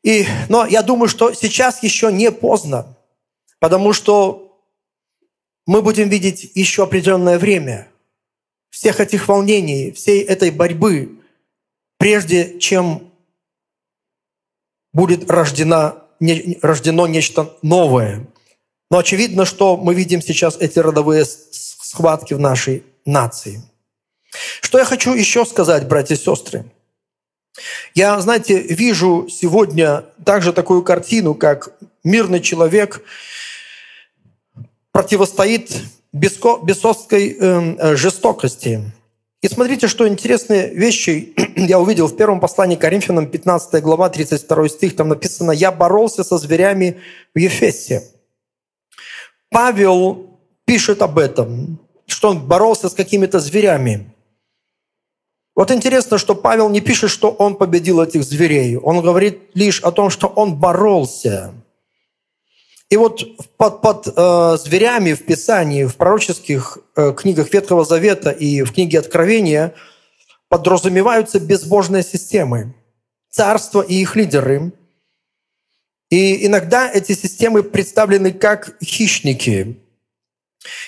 И, 0.02 0.26
но 0.50 0.66
я 0.66 0.82
думаю, 0.82 1.10
что 1.10 1.34
сейчас 1.34 1.84
еще 1.84 2.12
не 2.12 2.32
поздно, 2.32 2.96
потому 3.60 3.94
что 3.94 4.45
мы 5.66 5.82
будем 5.82 6.10
видеть 6.10 6.52
еще 6.56 6.84
определенное 6.84 7.40
время 7.40 7.88
всех 8.70 9.00
этих 9.00 9.28
волнений, 9.28 9.92
всей 9.92 10.22
этой 10.22 10.52
борьбы, 10.52 11.20
прежде 11.98 12.60
чем 12.60 13.12
будет 14.94 15.30
рождено, 15.30 16.04
не, 16.20 16.60
рождено 16.62 17.08
нечто 17.08 17.58
новое. 17.62 18.28
Но 18.92 19.00
очевидно, 19.00 19.46
что 19.46 19.78
мы 19.78 19.96
видим 19.96 20.22
сейчас 20.22 20.58
эти 20.58 20.80
родовые 20.80 21.26
схватки 21.26 22.34
в 22.34 22.40
нашей 22.40 22.84
нации. 23.06 23.62
Что 24.62 24.78
я 24.78 24.86
хочу 24.86 25.14
еще 25.14 25.46
сказать, 25.46 25.88
братья 25.88 26.16
и 26.16 26.18
сестры? 26.18 26.66
Я, 27.94 28.20
знаете, 28.20 28.60
вижу 28.62 29.28
сегодня 29.30 30.04
также 30.26 30.52
такую 30.52 30.84
картину, 30.84 31.34
как 31.34 31.74
мирный 32.04 32.42
человек 32.42 33.02
противостоит 34.96 35.82
бесовской 36.14 37.38
эм, 37.38 37.78
э, 37.78 37.98
жестокости. 37.98 38.94
И 39.42 39.50
смотрите, 39.50 39.90
что 39.90 40.08
интересные 40.08 40.74
вещи 40.74 41.34
я 41.58 41.82
увидел 41.82 42.08
в 42.08 42.16
первом 42.16 42.40
послании 42.40 42.78
Коринфянам, 42.78 43.28
15 43.28 43.84
глава, 43.84 44.10
32 44.10 44.70
стих. 44.70 44.96
Там 44.96 45.10
написано 45.10 45.52
«Я 45.52 45.74
боролся 45.74 46.24
со 46.24 46.38
зверями 46.38 47.02
в 47.34 47.40
Ефесе». 47.40 48.04
Павел 49.50 50.40
пишет 50.64 51.02
об 51.02 51.20
этом 51.20 51.78
что 52.08 52.30
он 52.30 52.48
боролся 52.48 52.88
с 52.88 52.94
какими-то 52.94 53.40
зверями. 53.40 54.14
Вот 55.56 55.72
интересно, 55.72 56.18
что 56.18 56.36
Павел 56.36 56.70
не 56.70 56.82
пишет, 56.82 57.10
что 57.10 57.32
он 57.32 57.56
победил 57.56 58.02
этих 58.02 58.24
зверей. 58.24 58.78
Он 58.78 59.02
говорит 59.02 59.50
лишь 59.56 59.82
о 59.82 59.92
том, 59.92 60.10
что 60.10 60.28
он 60.28 60.56
боролся. 60.56 61.54
И 62.90 62.98
вот 62.98 63.24
под, 63.58 63.82
под 63.82 64.08
э, 64.08 64.58
зверями 64.58 65.14
в 65.14 65.26
Писании, 65.26 65.86
в 65.86 65.96
пророческих 65.96 66.78
э, 66.96 67.14
книгах 67.14 67.52
Ветхого 67.52 67.84
Завета 67.84 68.30
и 68.30 68.62
в 68.62 68.74
книге 68.74 69.00
Откровения 69.00 69.74
подразумеваются 70.50 71.40
безбожные 71.40 72.04
системы, 72.04 72.76
царства 73.30 73.82
и 73.82 73.96
их 73.96 74.16
лидеры. 74.16 74.72
И 76.12 76.46
иногда 76.46 76.90
эти 76.92 77.14
системы 77.14 77.64
представлены 77.64 78.32
как 78.32 78.78
хищники, 78.84 79.80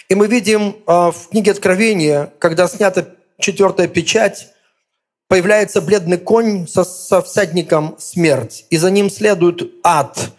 и 0.10 0.16
мы 0.16 0.28
видим 0.28 0.78
а, 0.86 1.12
в 1.12 1.30
книге 1.30 1.52
Откровения, 1.52 2.34
когда 2.40 2.68
снята 2.68 3.08
четвертая 3.40 3.88
печать, 3.88 4.50
появляется 5.28 5.82
бледный 5.82 6.18
конь 6.18 6.68
со, 6.68 6.84
со 6.84 7.22
всадником 7.22 7.96
смерть, 8.00 8.66
и 8.70 8.78
за 8.78 8.90
ним 8.90 9.10
следует 9.10 9.72
ад. 9.84 10.32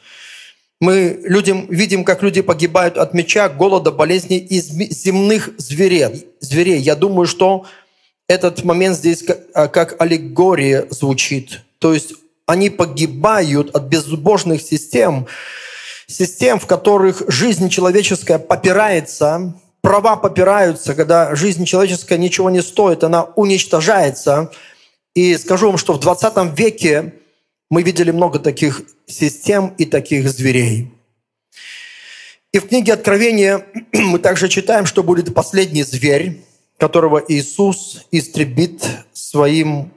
Мы 0.81 1.21
людям, 1.25 1.67
видим, 1.69 2.05
как 2.05 2.23
люди 2.23 2.41
погибают 2.41 2.99
от 2.99 3.13
меча, 3.13 3.49
голода, 3.49 3.91
болезней 3.91 4.39
и 4.39 4.61
земных 4.61 5.51
зверей. 5.59 6.29
зверей. 6.41 6.81
Я 6.81 6.95
думаю, 6.95 7.27
что 7.27 7.67
этот 8.29 8.63
момент 8.63 8.97
здесь 8.97 9.23
как, 9.23 9.41
а, 9.55 9.69
как 9.69 10.01
аллегория 10.01 10.87
звучит. 10.91 11.63
То 11.81 11.95
есть 11.95 12.15
они 12.47 12.71
погибают 12.71 13.75
от 13.75 13.85
безбожных 13.85 14.63
систем, 14.63 15.27
систем, 16.07 16.61
в 16.61 16.67
которых 16.67 17.23
жизнь 17.27 17.69
человеческая 17.69 18.39
попирается, 18.39 19.55
права 19.81 20.17
попираются, 20.17 20.95
когда 20.95 21.35
жизнь 21.35 21.65
человеческая 21.65 22.19
ничего 22.19 22.51
не 22.51 22.63
стоит, 22.63 23.03
она 23.03 23.25
уничтожается. 23.25 24.51
И 25.15 25.37
скажу 25.37 25.69
вам, 25.69 25.79
что 25.79 25.95
в 25.95 26.01
20 26.01 26.57
веке 26.57 27.15
мы 27.71 27.83
видели 27.83 28.11
много 28.11 28.39
таких 28.39 28.83
систем 29.07 29.75
и 29.79 29.85
таких 29.85 30.29
зверей. 30.31 30.93
И 32.53 32.59
в 32.59 32.69
книге 32.69 32.95
Откровения 32.95 33.67
мы 33.93 34.19
также 34.19 34.49
читаем, 34.49 34.87
что 34.87 35.03
будет 35.03 35.35
последний 35.35 35.83
зверь, 35.83 36.41
которого 36.79 37.23
Иисус 37.29 38.07
истребит 38.11 38.85
своим 39.13 39.93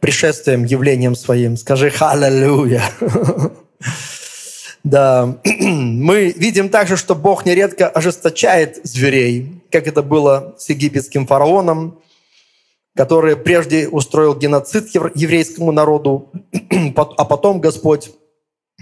пришествием, 0.00 0.64
явлением 0.64 1.14
своим. 1.14 1.56
Скажи 1.56 1.90
«Халлелуя!» 1.90 2.82
Да, 4.84 5.38
мы 5.44 6.32
видим 6.36 6.68
также, 6.68 6.96
что 6.96 7.14
Бог 7.14 7.46
нередко 7.46 7.88
ожесточает 7.88 8.80
зверей, 8.82 9.62
как 9.70 9.86
это 9.86 10.02
было 10.02 10.56
с 10.58 10.68
египетским 10.70 11.26
фараоном, 11.28 12.00
который 12.94 13.36
прежде 13.36 13.88
устроил 13.88 14.34
геноцид 14.34 14.94
еврейскому 14.94 15.72
народу, 15.72 16.30
а 16.96 17.24
потом 17.24 17.60
Господь 17.60 18.10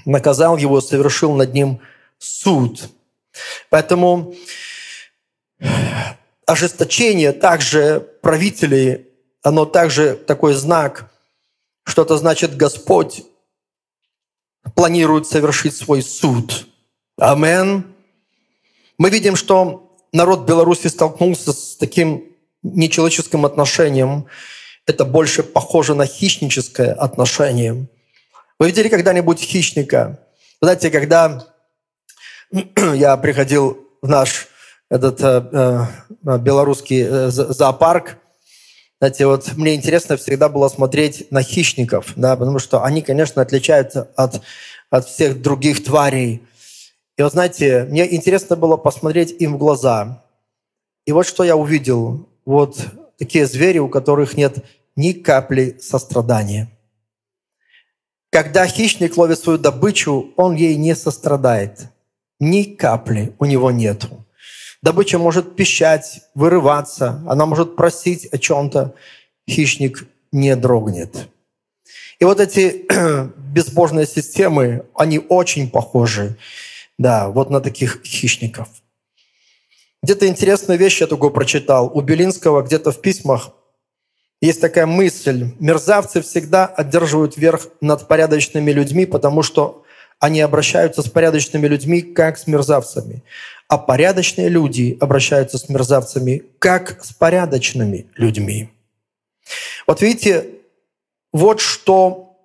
наказал 0.05 0.57
его, 0.57 0.81
совершил 0.81 1.33
над 1.33 1.55
ним 1.55 1.81
суд. 2.19 2.91
Поэтому 3.69 4.35
ожесточение 6.47 7.33
также 7.33 8.01
правителей, 8.23 9.07
оно 9.43 9.65
также 9.65 10.15
такой 10.15 10.55
знак, 10.55 11.11
что 11.85 12.03
это 12.03 12.17
значит 12.19 12.57
Господь 12.57 13.25
планирует 14.75 15.27
совершить 15.27 15.77
свой 15.77 16.03
суд. 16.03 16.67
Амен. 17.17 17.95
Мы 18.99 19.11
видим, 19.11 19.37
что 19.37 19.97
народ 20.13 20.47
Беларуси 20.47 20.89
столкнулся 20.89 21.53
с 21.53 21.77
таким 21.77 22.25
нечеловеческим 22.63 23.45
отношением. 23.47 24.27
Это 24.87 25.05
больше 25.05 25.43
похоже 25.43 25.95
на 25.95 26.07
хищническое 26.07 26.93
отношение. 26.93 27.87
Вы 28.59 28.67
видели 28.67 28.89
когда-нибудь 28.89 29.41
хищника? 29.41 30.21
Знаете, 30.61 30.91
когда 30.91 31.47
я 32.77 33.17
приходил 33.17 33.89
в 34.03 34.09
наш 34.09 34.49
этот 34.91 35.21
э, 35.23 35.87
э, 36.25 36.39
белорусский 36.39 37.03
э, 37.03 37.31
зоопарк, 37.31 38.17
знаете, 39.01 39.27
вот 39.27 39.57
мне 39.57 39.77
интересно 39.77 40.19
всегда 40.19 40.51
было 40.51 40.69
смотреть 40.69 41.31
на 41.31 41.43
хищников, 41.43 42.13
да, 42.17 42.37
потому 42.37 42.59
что 42.59 42.85
они, 42.85 43.01
конечно, 43.01 43.41
отличаются 43.41 44.11
от, 44.15 44.43
от 44.91 45.07
всех 45.07 45.41
других 45.41 45.83
тварей. 45.83 46.43
И 47.17 47.23
вот, 47.23 47.33
знаете, 47.33 47.85
мне 47.85 48.15
интересно 48.15 48.57
было 48.57 48.77
посмотреть 48.77 49.35
им 49.41 49.55
в 49.55 49.59
глаза. 49.59 50.23
И 51.07 51.13
вот 51.13 51.27
что 51.27 51.45
я 51.45 51.57
увидел. 51.57 52.29
Вот 52.51 52.85
такие 53.17 53.47
звери, 53.47 53.79
у 53.79 53.89
которых 53.89 54.37
нет 54.37 54.65
ни 54.97 55.13
капли 55.13 55.79
сострадания. 55.81 56.69
Когда 58.33 58.67
хищник 58.67 59.17
ловит 59.17 59.39
свою 59.39 59.57
добычу, 59.57 60.33
он 60.37 60.57
ей 60.57 60.75
не 60.75 60.97
сострадает. 60.97 61.83
Ни 62.41 62.65
капли 62.65 63.37
у 63.39 63.45
него 63.45 63.71
нету. 63.71 64.27
Добыча 64.83 65.17
может 65.17 65.55
пищать, 65.55 66.23
вырываться, 66.35 67.23
она 67.29 67.47
может 67.47 67.77
просить 67.77 68.27
о 68.27 68.39
чем-то. 68.39 68.97
Хищник 69.49 70.09
не 70.33 70.57
дрогнет. 70.57 71.29
И 72.19 72.25
вот 72.25 72.41
эти 72.41 72.85
безбожные 73.55 74.09
системы, 74.09 74.87
они 74.97 75.21
очень 75.21 75.71
похожи, 75.71 76.37
да, 76.99 77.29
вот 77.29 77.49
на 77.49 77.61
таких 77.61 78.03
хищников. 78.05 78.69
Где-то 80.03 80.27
интересную 80.27 80.79
вещь 80.79 81.01
я 81.01 81.07
такую 81.07 81.31
прочитал. 81.31 81.91
У 81.93 82.01
Белинского 82.01 82.63
где-то 82.63 82.91
в 82.93 83.01
письмах 83.01 83.51
Есть 84.41 84.63
такая 84.63 84.87
мысль. 84.87 85.53
Мерзавцы 85.61 86.23
всегда 86.23 86.67
одерживают 86.67 87.37
верх 87.37 87.69
над 87.83 88.09
порядочными 88.09 88.71
людьми, 88.71 89.05
потому 89.05 89.43
что 89.43 89.85
они 90.19 90.41
обращаются 90.41 91.03
с 91.03 91.11
порядочными 91.11 91.67
людьми, 91.67 92.01
как 92.01 92.39
с 92.39 92.47
мерзавцами. 92.47 93.23
А 93.69 93.77
порядочные 93.77 94.49
люди 94.49 94.97
обращаются 95.01 95.59
с 95.59 95.69
мерзавцами, 95.69 96.43
как 96.59 97.05
с 97.05 97.13
порядочными 97.13 98.07
людьми. 98.17 98.71
Вот 99.87 100.01
видите, 100.03 100.47
вот 101.33 101.61
что, 101.61 102.37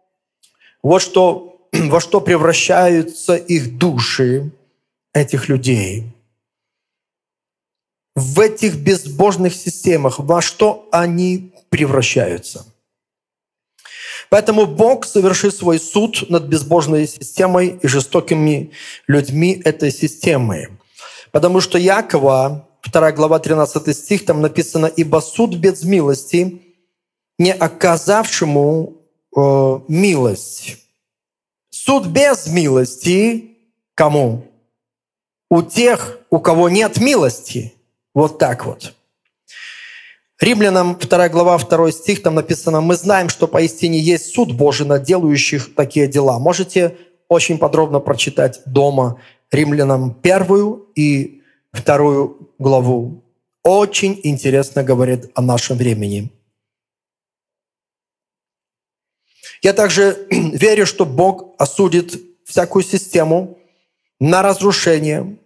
вот 0.83 1.01
что, 1.01 1.67
во 1.71 1.99
что 2.01 2.21
превращаются 2.21 3.35
их 3.35 3.77
души, 3.77 4.51
этих 5.13 5.47
людей. 5.47 6.14
В 8.15 8.39
этих 8.39 8.75
безбожных 8.75 9.53
системах, 9.53 10.19
во 10.19 10.41
что 10.41 10.87
они 10.91 11.53
превращаются. 11.69 12.65
Поэтому 14.29 14.65
Бог 14.65 15.05
совершит 15.05 15.55
свой 15.55 15.79
суд 15.79 16.29
над 16.29 16.45
безбожной 16.45 17.07
системой 17.07 17.79
и 17.81 17.87
жестокими 17.87 18.71
людьми 19.07 19.61
этой 19.63 19.91
системы. 19.91 20.77
Потому 21.31 21.61
что 21.61 21.77
Якова, 21.77 22.67
2 22.91 23.11
глава, 23.11 23.39
13 23.39 23.95
стих, 23.95 24.25
там 24.25 24.41
написано, 24.41 24.85
«Ибо 24.87 25.19
суд 25.19 25.55
без 25.55 25.83
милости, 25.83 26.61
не 27.37 27.53
оказавшему 27.53 28.93
э, 29.35 29.79
милость». 29.87 30.77
Суд 31.69 32.07
без 32.07 32.47
милости 32.47 33.57
кому? 33.93 34.45
У 35.49 35.61
тех, 35.61 36.19
у 36.29 36.39
кого 36.39 36.69
нет 36.69 36.97
милости. 36.97 37.74
Вот 38.15 38.39
так 38.39 38.65
вот. 38.65 38.95
Римлянам 40.39 40.97
2 40.97 41.29
глава 41.29 41.57
2 41.57 41.91
стих, 41.91 42.23
там 42.23 42.35
написано, 42.35 42.81
«Мы 42.81 42.95
знаем, 42.95 43.29
что 43.29 43.47
поистине 43.47 43.99
есть 43.99 44.33
суд 44.33 44.53
Божий 44.53 44.87
над 44.87 45.03
делающих 45.03 45.75
такие 45.75 46.07
дела». 46.07 46.39
Можете 46.39 46.97
очень 47.27 47.57
подробно 47.57 47.99
прочитать 47.99 48.61
дома 48.65 49.21
Римлянам 49.51 50.13
первую 50.13 50.87
и 50.95 51.41
вторую 51.71 52.51
главу. 52.57 53.21
Очень 53.63 54.19
интересно 54.23 54.83
говорит 54.83 55.31
о 55.35 55.41
нашем 55.41 55.77
времени. 55.77 56.31
Я 59.61 59.73
также 59.73 60.27
верю, 60.29 60.85
что 60.85 61.05
Бог 61.05 61.55
осудит 61.57 62.21
всякую 62.45 62.83
систему 62.83 63.57
на 64.19 64.41
разрушение, 64.41 65.37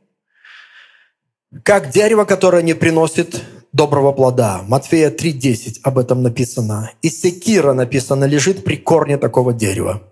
как 1.63 1.89
дерево, 1.89 2.25
которое 2.25 2.61
не 2.61 2.73
приносит 2.73 3.43
доброго 3.71 4.11
плода. 4.11 4.61
Матфея 4.67 5.11
3.10 5.11 5.79
об 5.83 5.97
этом 5.97 6.21
написано. 6.21 6.91
И 7.01 7.09
секира 7.09 7.73
написано, 7.73 8.25
лежит 8.25 8.63
при 8.63 8.77
корне 8.77 9.17
такого 9.17 9.53
дерева. 9.53 10.03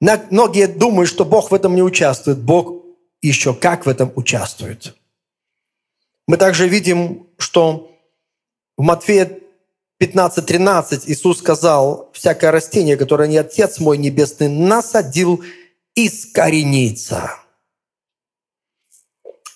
Многие 0.00 0.66
думают, 0.66 1.08
что 1.08 1.24
Бог 1.24 1.50
в 1.50 1.54
этом 1.54 1.74
не 1.74 1.82
участвует. 1.82 2.38
Бог 2.38 2.82
еще 3.20 3.54
как 3.54 3.86
в 3.86 3.88
этом 3.88 4.12
участвует. 4.16 4.96
Мы 6.26 6.36
также 6.36 6.68
видим, 6.68 7.28
что 7.38 7.90
в 8.76 8.82
Матфея 8.82 9.38
15.13 10.00 11.04
Иисус 11.06 11.38
сказал, 11.38 12.10
«Всякое 12.12 12.50
растение, 12.50 12.96
которое 12.96 13.28
не 13.28 13.36
Отец 13.36 13.78
мой 13.78 13.98
Небесный 13.98 14.48
насадил, 14.48 15.42
искоренится». 15.94 17.41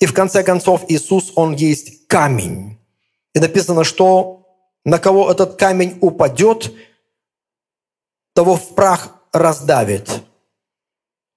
И 0.01 0.07
в 0.07 0.13
конце 0.13 0.43
концов 0.43 0.85
Иисус, 0.89 1.33
Он 1.35 1.55
есть 1.55 2.07
камень. 2.07 2.79
И 3.35 3.39
написано, 3.39 3.85
что 3.85 4.47
на 4.85 4.99
кого 4.99 5.31
этот 5.31 5.57
камень 5.57 5.99
упадет, 6.01 6.73
того 8.35 8.57
в 8.57 8.75
прах 8.75 9.11
раздавит. 9.33 10.23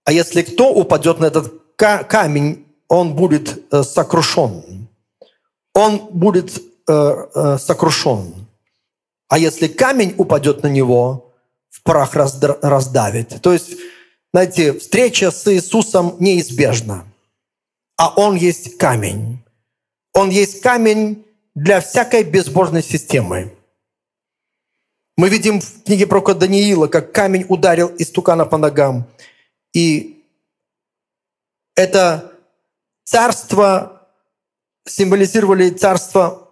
А 0.06 0.12
если 0.12 0.41
кто 0.41 0.74
упадет 0.74 1.19
на 1.19 1.26
этот 1.26 1.54
камень, 1.76 2.65
он 2.88 3.15
будет 3.15 3.63
э, 3.72 3.84
сокрушен. 3.84 4.88
Он 5.74 6.10
будет 6.12 6.58
э, 6.58 7.28
э, 7.36 7.58
сокрушен. 7.58 8.34
А 9.30 9.38
если 9.38 9.67
камень 9.67 10.15
упадет 10.17 10.63
на 10.63 10.67
него, 10.67 11.34
в 11.69 11.84
прах 11.84 12.15
раздавит. 12.15 13.41
То 13.41 13.54
есть, 13.54 13.78
знаете, 14.34 14.74
встреча 14.74 15.32
с 15.32 15.52
Иисусом 15.54 16.15
неизбежна 16.19 17.09
а 17.99 18.13
Он 18.15 18.38
есть 18.38 18.77
камень. 18.77 19.43
Он 20.13 20.29
есть 20.29 20.62
камень 20.62 21.25
для 21.53 21.81
всякой 21.81 22.23
безбожной 22.23 22.81
системы. 22.81 23.53
Мы 25.17 25.27
видим 25.27 25.59
в 25.59 25.83
книге 25.83 26.07
пророка 26.07 26.33
Даниила, 26.33 26.88
как 26.88 27.12
камень 27.12 27.45
ударил 27.49 27.93
истукана 27.97 28.45
по 28.45 28.57
ногам. 28.57 29.05
И 29.73 30.25
это 31.75 32.33
царство 33.03 34.07
символизировали 34.85 35.69
царство, 35.69 36.49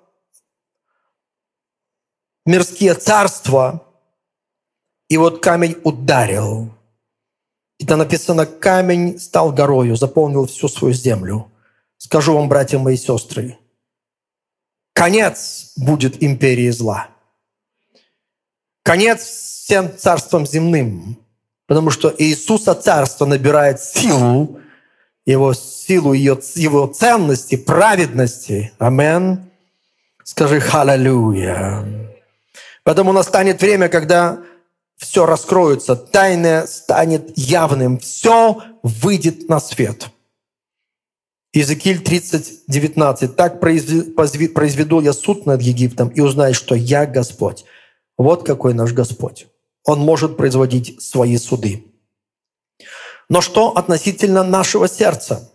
мирские 2.45 2.95
царства. 2.95 3.88
И 5.07 5.15
вот 5.15 5.41
камень 5.41 5.79
ударил. 5.86 6.76
И 7.77 7.85
там 7.85 7.99
написано, 7.99 8.45
камень 8.45 9.19
стал 9.19 9.51
горою, 9.51 9.95
заполнил 9.95 10.47
всю 10.47 10.67
свою 10.67 10.93
землю. 10.93 11.51
Скажу 11.97 12.33
вам, 12.33 12.49
братья 12.49 12.79
мои 12.79 12.97
сестры, 12.97 13.57
конец 14.93 15.73
будет 15.75 16.23
империи 16.23 16.69
зла. 16.69 17.09
Конец 18.83 19.21
всем 19.21 19.95
царствам 19.97 20.45
земным. 20.45 21.17
Потому 21.67 21.91
что 21.91 22.13
Иисуса 22.17 22.73
царство 22.73 23.25
набирает 23.25 23.81
силу, 23.81 24.61
его 25.25 25.53
силу, 25.53 26.13
ее, 26.13 26.39
его 26.55 26.87
ценности, 26.87 27.57
праведности. 27.57 28.71
Амен. 28.79 29.51
Скажи 30.23 30.59
«Халлелуя». 30.59 31.85
Поэтому 32.83 33.11
настанет 33.11 33.61
время, 33.61 33.89
когда 33.89 34.39
все 34.97 35.25
раскроется, 35.25 35.95
тайное 35.95 36.65
станет 36.65 37.38
явным, 37.38 37.99
все 37.99 38.62
выйдет 38.83 39.47
на 39.47 39.60
свет. 39.60 40.10
Иезекииль 41.53 42.03
30, 42.03 42.63
19. 42.67 43.36
«Так 43.36 43.60
произведу 43.60 45.01
я 45.01 45.13
суд 45.13 45.45
над 45.45 45.62
Египтом, 45.62 46.10
и 46.10 46.19
узнаю, 46.19 46.53
что 46.53 46.75
я 46.75 47.05
Господь». 47.05 47.65
Вот 48.17 48.45
какой 48.45 48.73
наш 48.73 48.93
Господь. 48.93 49.47
Он 49.83 49.99
может 49.99 50.38
производить 50.38 51.01
свои 51.01 51.38
суды. 51.38 51.86
Но 53.29 53.41
что 53.41 53.77
относительно 53.77 54.43
нашего 54.43 54.88
сердца? 54.88 55.51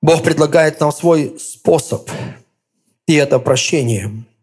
Бог 0.00 0.22
предлагает 0.22 0.80
нам 0.80 0.92
свой 0.92 1.38
способ, 1.38 2.10
и 3.06 3.14
это 3.14 3.38
прощение– 3.38 4.24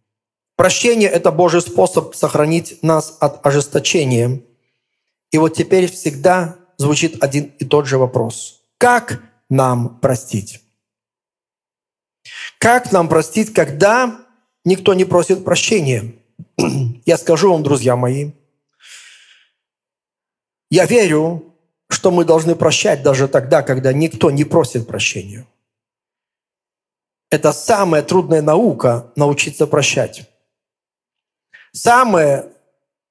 Прощение– 0.56 1.10
это 1.12 1.32
Божий 1.32 1.62
способ 1.62 2.16
сохранить 2.16 2.82
нас 2.82 3.18
от 3.20 3.46
ожесточения. 3.46 4.42
И 5.32 5.38
вот 5.38 5.50
теперь 5.50 5.92
всегда 5.92 6.56
звучит 6.78 7.22
один 7.22 7.52
и 7.60 7.66
тот 7.66 7.88
же 7.88 7.98
вопрос. 7.98 8.62
Как 8.78 9.22
нам 9.50 10.00
простить? 10.00 10.62
Как 12.58 12.92
нам 12.92 13.10
простить, 13.10 13.54
когда 13.54 14.20
никто 14.64 14.94
не 14.94 15.04
просит 15.04 15.44
прощения? 15.44 16.16
Я 17.06 17.18
скажу 17.18 17.52
вам, 17.52 17.64
друзья 17.64 17.96
мои, 17.96 18.32
я 20.72 20.86
верю, 20.86 21.54
что 21.90 22.12
мы 22.12 22.26
должны 22.26 22.56
прощать 22.56 23.04
даже 23.04 23.28
тогда, 23.28 23.62
когда 23.62 23.94
никто 23.94 24.32
не 24.32 24.44
просит 24.44 24.88
прощения. 24.88 25.46
Это 27.30 27.54
самая 27.54 28.02
трудная 28.02 28.42
наука– 28.42 29.12
научиться 29.16 29.68
прощать. 29.68 30.30
Самое 31.76 32.54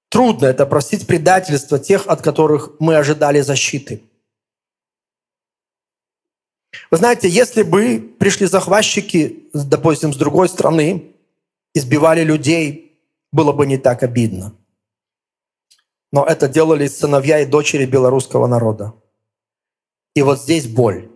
трудное– 0.08 0.50
это 0.52 0.64
простить 0.64 1.06
предательство 1.06 1.78
тех, 1.78 2.06
от 2.06 2.22
которых 2.22 2.70
мы 2.80 2.96
ожидали 2.96 3.42
защиты. 3.42 4.02
Вы 6.90 6.96
знаете, 6.96 7.28
если 7.28 7.62
бы 7.62 7.98
пришли 8.18 8.46
захватчики, 8.46 9.50
допустим, 9.52 10.14
с 10.14 10.16
другой 10.16 10.48
страны, 10.48 11.12
избивали 11.74 12.24
людей, 12.24 12.98
было 13.32 13.52
бы 13.52 13.66
не 13.66 13.76
так 13.76 14.02
обидно. 14.02 14.54
Но 16.10 16.24
это 16.24 16.48
делали 16.48 16.86
сыновья 16.86 17.40
и 17.40 17.46
дочери 17.46 17.84
белорусского 17.84 18.46
народа. 18.46 18.94
И 20.14 20.22
вот 20.22 20.40
здесь 20.40 20.66
боль. 20.66 21.10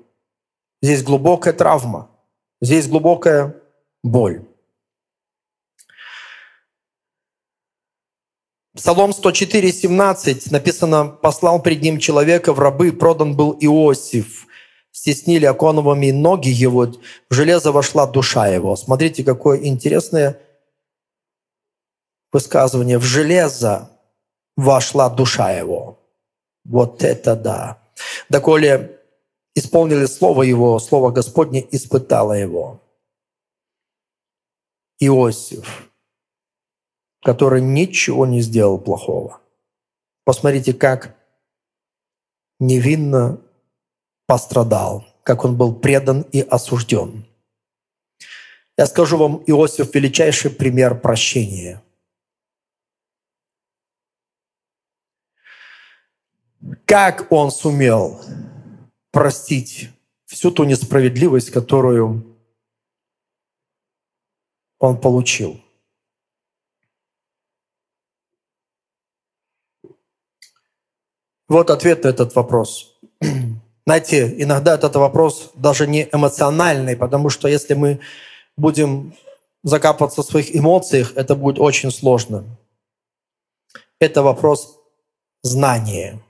Здесь 0.82 1.02
глубокая 1.02 1.54
травма. 1.54 2.10
Здесь 2.60 2.86
глубокая 2.88 3.56
боль. 4.04 4.47
Псалом 8.78 9.12
104, 9.12 9.72
17 9.72 10.52
написано, 10.52 11.08
«Послал 11.08 11.60
пред 11.60 11.82
ним 11.82 11.98
человека 11.98 12.52
в 12.52 12.60
рабы, 12.60 12.92
продан 12.92 13.34
был 13.34 13.56
Иосиф. 13.58 14.46
Стеснили 14.92 15.46
оконовыми 15.46 16.12
ноги 16.12 16.50
его, 16.50 16.86
в 17.28 17.34
железо 17.34 17.72
вошла 17.72 18.06
душа 18.06 18.46
его». 18.46 18.76
Смотрите, 18.76 19.24
какое 19.24 19.64
интересное 19.64 20.38
высказывание 22.30 22.98
«в 22.98 23.02
железо 23.02 23.90
вошла 24.56 25.10
душа 25.10 25.50
его». 25.50 25.98
Вот 26.64 27.02
это 27.02 27.34
да. 27.34 27.82
Доколе 28.28 29.00
исполнили 29.56 30.06
слово 30.06 30.44
его, 30.44 30.78
слово 30.78 31.10
Господне 31.10 31.66
испытало 31.72 32.34
его. 32.34 32.80
Иосиф, 35.00 35.87
который 37.22 37.60
ничего 37.60 38.26
не 38.26 38.40
сделал 38.40 38.78
плохого. 38.78 39.40
Посмотрите, 40.24 40.72
как 40.74 41.16
невинно 42.60 43.40
пострадал, 44.26 45.06
как 45.22 45.44
он 45.44 45.56
был 45.56 45.74
предан 45.74 46.22
и 46.32 46.40
осужден. 46.40 47.24
Я 48.76 48.86
скажу 48.86 49.16
вам, 49.16 49.42
Иосиф– 49.46 49.92
величайший 49.94 50.50
пример 50.50 51.00
прощения. 51.00 51.82
Как 56.84 57.32
он 57.32 57.50
сумел 57.50 58.20
простить 59.10 59.90
всю 60.26 60.50
ту 60.50 60.64
несправедливость, 60.64 61.50
которую 61.50 62.36
он 64.78 65.00
получил. 65.00 65.60
Вот 71.48 71.70
ответ 71.70 72.04
на 72.04 72.08
этот 72.08 72.34
вопрос. 72.34 72.94
Знаете, 73.86 74.42
иногда 74.42 74.74
этот 74.74 74.96
вопрос 74.96 75.50
даже 75.54 75.86
не 75.86 76.08
эмоциональный, 76.12 76.94
потому 76.94 77.30
что 77.30 77.48
если 77.48 77.72
мы 77.72 78.00
будем 78.56 79.14
закапываться 79.62 80.22
в 80.22 80.26
своих 80.26 80.54
эмоциях, 80.54 81.12
это 81.16 81.34
будет 81.34 81.58
очень 81.58 81.90
сложно. 81.90 82.44
Это 83.98 84.22
вопрос 84.22 84.78
знания. 85.42 86.20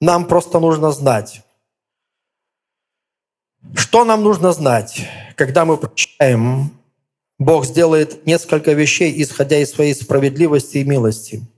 Нам 0.00 0.26
просто 0.26 0.58
нужно 0.58 0.90
знать. 0.90 1.42
Что 3.74 4.04
нам 4.04 4.22
нужно 4.22 4.52
знать, 4.52 5.06
когда 5.36 5.64
мы 5.64 5.76
прощаем? 5.76 6.70
Бог 7.38 7.66
сделает 7.66 8.26
несколько 8.26 8.72
вещей, 8.72 9.12
исходя 9.22 9.58
из 9.58 9.70
своей 9.70 9.94
справедливости 9.94 10.78
и 10.78 10.84
милости– 10.84 11.42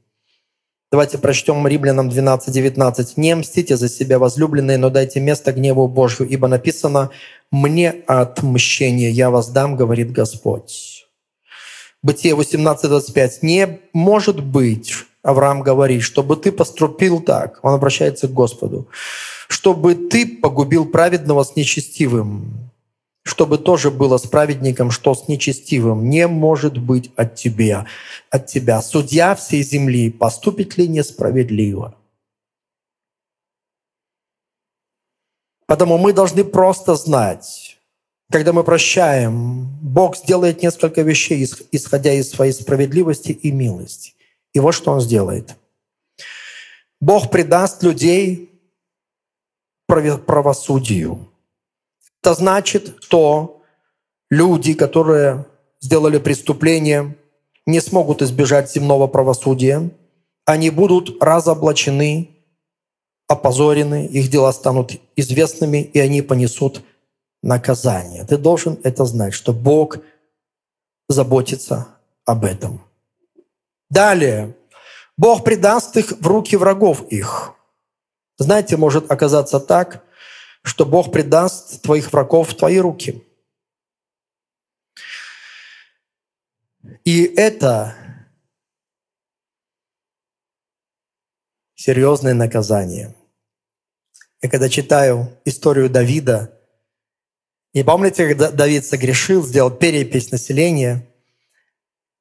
Давайте 0.92 1.18
прочтем 1.18 1.66
Римлянам 1.66 2.09
12:19. 2.09 3.14
«Не 3.16 3.35
мстите 3.35 3.77
за 3.77 3.88
себя, 3.88 4.20
возлюбленные, 4.20 4.79
но 4.79 4.88
дайте 4.88 5.18
место 5.18 5.53
гневу 5.53 5.88
Божью, 5.88 6.29
ибо 6.29 6.46
написано, 6.46 7.11
«Мне 7.51 7.90
отмщение 8.07 9.11
я 9.11 9.31
вас 9.31 9.49
дам, 9.49 9.75
говорит 9.75 10.12
Господь». 10.12 11.09
Бытие 12.05 12.37
18:25. 12.37 13.42
«Не 13.42 13.81
может 13.92 14.40
быть, 14.44 14.94
Авраам 15.22 15.62
говорит, 15.62 16.03
чтобы 16.03 16.37
ты 16.37 16.53
поступил 16.53 17.20
так». 17.20 17.59
Он 17.62 17.75
обращается 17.75 18.29
к 18.29 18.33
Господу. 18.33 18.87
«Чтобы 19.49 19.96
ты 19.96 20.25
погубил 20.25 20.87
праведного 20.87 21.42
с 21.42 21.57
нечестивым, 21.57 22.70
чтобы 23.27 23.59
тоже 23.59 23.91
было 23.91 24.19
с 24.19 24.27
праведником, 24.27 24.93
что 24.93 25.12
с 25.15 25.27
нечестивым, 25.27 26.09
не 26.09 26.29
может 26.29 26.79
быть 26.79 27.11
от 27.17 27.35
тебя, 27.35 27.87
от 28.31 28.47
тебя. 28.47 28.81
Судья 28.81 29.35
всей 29.35 29.65
земли, 29.65 30.11
поступит 30.11 30.79
ли 30.79 30.87
несправедливо? 30.87 31.97
Поэтому 35.67 35.99
мы 35.99 36.12
должны 36.12 36.45
просто 36.45 36.95
знать, 36.95 37.79
когда 38.31 38.53
мы 38.53 38.62
прощаем, 38.62 39.67
Бог 39.83 40.17
сделает 40.17 40.62
несколько 40.62 41.03
вещей, 41.03 41.49
исходя 41.73 42.12
из 42.12 42.31
своей 42.31 42.53
справедливости 42.53 43.33
и 43.33 43.51
милости. 43.51 44.15
И 44.53 44.61
вот 44.61 44.73
что 44.73 44.93
Он 44.93 45.01
сделает. 45.01 45.57
Бог 47.01 47.31
предаст 47.33 47.83
людей 47.83 48.53
правосудию. 49.89 51.29
Это 52.27 52.35
значит, 52.35 52.97
что 53.03 53.62
люди, 54.31 54.75
которые 54.75 55.47
сделали 55.81 56.19
преступление, 56.19 57.17
не 57.67 57.79
смогут 57.79 58.21
избежать 58.21 58.69
земного 58.69 59.07
правосудия. 59.07 59.91
Они 60.45 60.71
будут 60.71 61.23
разоблачены, 61.23 62.31
опозорены, 63.29 64.07
их 64.07 64.29
дела 64.29 64.53
станут 64.53 65.01
известными, 65.15 65.83
и 65.83 66.01
они 66.01 66.21
понесут 66.21 66.83
наказание. 67.45 68.25
Ты 68.25 68.39
должен 68.39 68.77
это 68.83 69.05
знать, 69.05 69.33
что 69.33 69.53
Бог 69.53 69.99
заботится 71.09 71.87
об 72.25 72.45
этом. 72.45 72.81
Далее. 73.89 74.57
Бог 75.17 75.45
предаст 75.45 75.97
их 75.97 76.11
в 76.11 76.27
руки 76.27 76.57
врагов 76.57 77.07
их. 77.09 77.53
Знаете, 78.37 78.77
может 78.77 79.12
оказаться 79.12 79.61
так, 79.61 80.03
что 80.66 80.85
Бог 80.85 81.12
предаст 81.12 81.81
твоих 81.83 82.12
врагов 82.12 82.50
в 82.50 82.57
твои 82.57 82.79
руки. 82.79 83.24
И 87.05 87.22
это 87.22 87.94
серьезное 91.76 92.35
наказание. 92.35 93.14
Я 94.42 94.50
когда 94.50 94.68
читаю 94.68 95.40
историю 95.44 95.88
Давида, 95.88 96.61
и 97.72 97.85
помните, 97.85 98.26
когда 98.26 98.50
Давид 98.50 98.85
согрешил, 98.85 99.46
сделал 99.46 99.70
перепись 99.70 100.33
населения, 100.33 101.09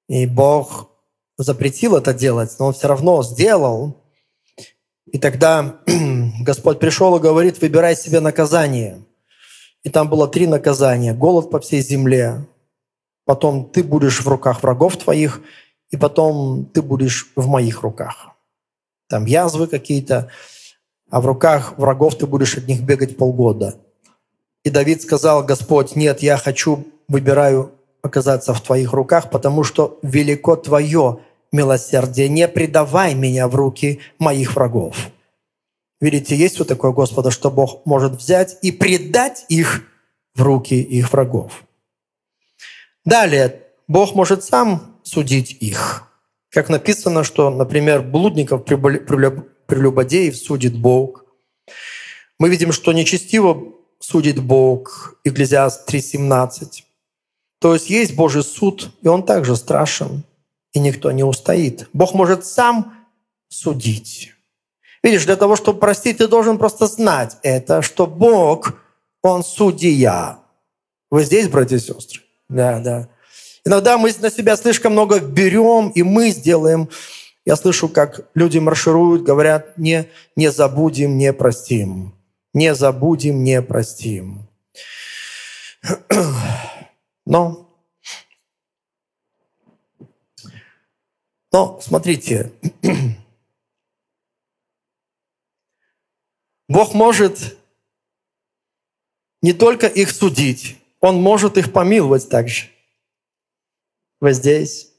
и 0.07 0.27
Бог 0.27 0.91
запретил 1.37 1.95
это 1.95 2.13
делать, 2.13 2.55
но 2.59 2.67
он 2.67 2.73
все 2.73 2.87
равно 2.87 3.23
сделал, 3.23 4.04
и 5.11 5.19
тогда 5.19 5.79
Господь 6.41 6.79
пришел 6.79 7.15
и 7.15 7.21
говорит, 7.21 7.61
выбирай 7.61 7.95
себе 7.95 8.19
наказание. 8.19 9.03
И 9.83 9.89
там 9.89 10.09
было 10.09 10.27
три 10.27 10.47
наказания. 10.47 11.13
Голод 11.13 11.51
по 11.51 11.59
всей 11.59 11.81
земле, 11.81 12.45
потом 13.25 13.69
ты 13.69 13.83
будешь 13.83 14.21
в 14.21 14.27
руках 14.27 14.63
врагов 14.63 14.97
твоих, 14.97 15.41
и 15.91 15.97
потом 15.97 16.65
ты 16.65 16.81
будешь 16.81 17.31
в 17.35 17.47
моих 17.47 17.81
руках. 17.81 18.31
Там 19.07 19.25
язвы 19.25 19.67
какие-то, 19.67 20.31
а 21.09 21.21
в 21.21 21.25
руках 21.27 21.77
врагов 21.77 22.17
ты 22.17 22.25
будешь 22.25 22.57
от 22.57 22.67
них 22.67 22.81
бегать 22.81 23.17
полгода. 23.17 23.75
И 24.63 24.71
Давид 24.71 25.03
сказал, 25.03 25.43
Господь, 25.43 25.95
нет, 25.95 26.23
я 26.23 26.37
хочу, 26.37 26.87
выбираю 27.07 27.71
оказаться 28.01 28.53
в 28.55 28.61
твоих 28.61 28.93
руках, 28.93 29.29
потому 29.29 29.63
что 29.63 29.99
велико 30.01 30.55
твое 30.55 31.19
милосердие, 31.55 32.29
не 32.29 32.47
предавай 32.47 33.15
меня 33.15 33.47
в 33.47 33.55
руки 33.55 33.99
моих 34.19 34.55
врагов. 34.55 34.95
Видите, 36.01 36.35
есть 36.35 36.59
вот 36.59 36.67
такое 36.67 36.91
Господа, 36.91 37.31
что 37.31 37.49
Бог 37.49 37.85
может 37.85 38.13
взять 38.13 38.57
и 38.61 38.71
предать 38.71 39.45
их 39.49 39.83
в 40.35 40.41
руки 40.41 40.79
их 40.79 41.11
врагов. 41.13 41.63
Далее, 43.05 43.63
Бог 43.87 44.13
может 44.13 44.43
сам 44.43 44.97
судить 45.03 45.57
их. 45.61 46.03
Как 46.49 46.69
написано, 46.69 47.23
что, 47.23 47.49
например, 47.49 48.01
блудников, 48.01 48.65
прелюбодеев 48.65 50.35
судит 50.35 50.77
Бог. 50.77 51.25
Мы 52.37 52.49
видим, 52.49 52.71
что 52.71 52.91
нечестиво 52.91 53.73
судит 53.99 54.41
Бог, 54.41 55.15
Екклезиаст 55.23 55.89
3.17. 55.89 56.83
То 57.59 57.73
есть 57.73 57.89
есть 57.89 58.15
Божий 58.15 58.43
суд, 58.43 58.91
и 59.01 59.07
он 59.07 59.23
также 59.23 59.55
страшен 59.55 60.23
и 60.75 60.79
никто 60.79 61.11
не 61.11 61.23
устоит. 61.23 61.87
Бог 61.93 62.13
может 62.13 62.45
сам 62.45 62.93
судить. 63.47 64.33
Видишь, 65.01 65.25
для 65.25 65.37
того, 65.37 65.55
чтобы 65.55 65.79
простить, 65.79 66.17
ты 66.17 66.27
должен 66.27 66.57
просто 66.57 66.87
знать 66.87 67.37
это, 67.43 67.81
что 67.81 68.05
Бог, 68.05 68.73
Он 69.21 69.43
судья. 69.43 70.39
Вы 71.09 71.23
здесь, 71.23 71.47
братья 71.47 71.77
и 71.77 71.79
сестры? 71.79 72.21
Да, 72.49 72.79
да. 72.79 73.07
Иногда 73.63 73.97
мы 73.97 74.13
на 74.19 74.29
себя 74.29 74.57
слишком 74.57 74.91
много 74.91 75.19
берем, 75.19 75.89
и 75.89 76.03
мы 76.03 76.29
сделаем. 76.29 76.89
Я 77.45 77.55
слышу, 77.55 77.87
как 77.87 78.27
люди 78.35 78.57
маршируют, 78.57 79.23
говорят, 79.23 79.77
не, 79.77 80.09
не 80.35 80.51
забудем, 80.51 81.17
не 81.17 81.31
простим. 81.31 82.13
Не 82.53 82.75
забудем, 82.75 83.43
не 83.43 83.61
простим. 83.61 84.49
Но 87.25 87.64
Но 91.55 91.79
смотрите, 91.81 92.51
Бог 96.67 96.93
может 96.93 97.57
не 99.41 99.53
только 99.53 99.87
их 99.87 100.11
судить, 100.11 100.77
Он 100.99 101.15
может 101.15 101.57
их 101.57 101.71
помиловать 101.71 102.27
также. 102.27 102.65
Вы 104.19 104.33
здесь. 104.33 104.91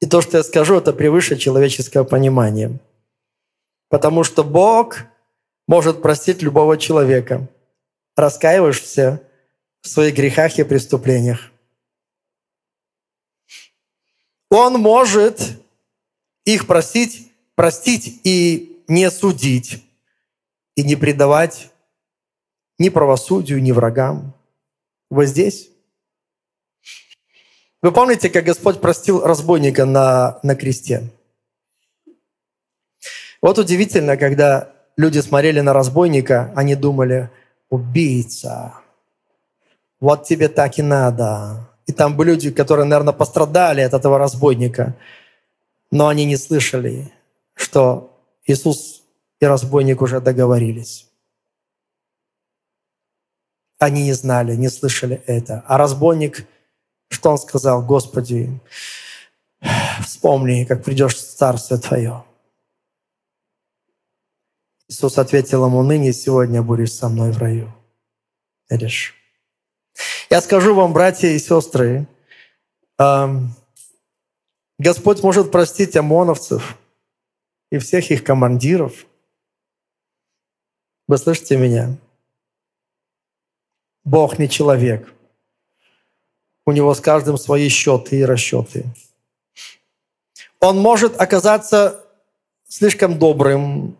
И 0.00 0.06
то, 0.06 0.20
что 0.20 0.38
я 0.38 0.42
скажу, 0.42 0.74
это 0.74 0.92
превыше 0.92 1.36
человеческого 1.36 2.02
понимания. 2.02 2.80
Потому 3.90 4.24
что 4.24 4.42
Бог 4.42 5.04
может 5.68 6.02
простить 6.02 6.42
любого 6.42 6.76
человека. 6.76 7.46
Раскаиваешься 8.16 9.22
в 9.80 9.88
своих 9.88 10.16
грехах 10.16 10.58
и 10.58 10.64
преступлениях. 10.64 11.52
Он 14.50 14.74
может 14.74 15.40
их 16.44 16.66
просить, 16.66 17.32
простить 17.54 18.20
и 18.24 18.82
не 18.88 19.10
судить, 19.10 19.84
и 20.74 20.82
не 20.82 20.96
предавать 20.96 21.70
ни 22.78 22.88
правосудию, 22.88 23.62
ни 23.62 23.72
врагам. 23.72 24.34
Вы 25.10 25.26
здесь? 25.26 25.70
Вы 27.82 27.92
помните, 27.92 28.30
как 28.30 28.44
Господь 28.44 28.80
простил 28.80 29.22
разбойника 29.24 29.84
на, 29.84 30.40
на 30.42 30.54
кресте? 30.56 31.10
Вот 33.40 33.58
удивительно, 33.58 34.16
когда 34.16 34.72
люди 34.96 35.20
смотрели 35.20 35.60
на 35.60 35.72
разбойника, 35.72 36.52
они 36.56 36.74
думали, 36.74 37.30
убийца, 37.70 38.74
вот 40.00 40.24
тебе 40.24 40.48
так 40.48 40.78
и 40.78 40.82
надо. 40.82 41.67
И 41.88 41.92
там 41.92 42.16
были 42.16 42.30
люди, 42.30 42.50
которые, 42.50 42.84
наверное, 42.84 43.14
пострадали 43.14 43.80
от 43.80 43.94
этого 43.94 44.18
разбойника, 44.18 44.94
но 45.90 46.08
они 46.08 46.26
не 46.26 46.36
слышали, 46.36 47.10
что 47.54 48.14
Иисус 48.44 49.02
и 49.40 49.46
разбойник 49.46 50.02
уже 50.02 50.20
договорились. 50.20 51.10
Они 53.78 54.04
не 54.04 54.12
знали, 54.12 54.54
не 54.54 54.68
слышали 54.68 55.22
это. 55.26 55.64
А 55.66 55.78
разбойник, 55.78 56.46
что 57.08 57.30
он 57.30 57.38
сказал? 57.38 57.82
Господи, 57.82 58.60
вспомни, 60.04 60.66
как 60.66 60.84
придешь 60.84 61.16
в 61.16 61.36
Царствие 61.36 61.80
Твое. 61.80 62.22
Иисус 64.88 65.16
ответил 65.16 65.64
ему, 65.64 65.82
ныне 65.82 66.12
сегодня 66.12 66.62
будешь 66.62 66.92
со 66.92 67.08
мной 67.08 67.32
в 67.32 67.38
раю. 67.38 67.72
Видишь? 68.68 69.17
Я 70.30 70.42
скажу 70.42 70.74
вам, 70.74 70.92
братья 70.92 71.28
и 71.28 71.38
сестры, 71.38 72.06
Господь 74.78 75.22
может 75.22 75.50
простить 75.50 75.96
ОМОНовцев 75.96 76.76
и 77.70 77.78
всех 77.78 78.10
их 78.10 78.24
командиров. 78.24 79.06
Вы 81.06 81.16
слышите 81.16 81.56
меня? 81.56 81.96
Бог 84.04 84.38
не 84.38 84.50
человек. 84.50 85.10
У 86.66 86.72
него 86.72 86.92
с 86.92 87.00
каждым 87.00 87.38
свои 87.38 87.70
счеты 87.70 88.18
и 88.18 88.24
расчеты. 88.24 88.84
Он 90.60 90.78
может 90.78 91.18
оказаться 91.18 92.04
слишком 92.68 93.18
добрым 93.18 93.96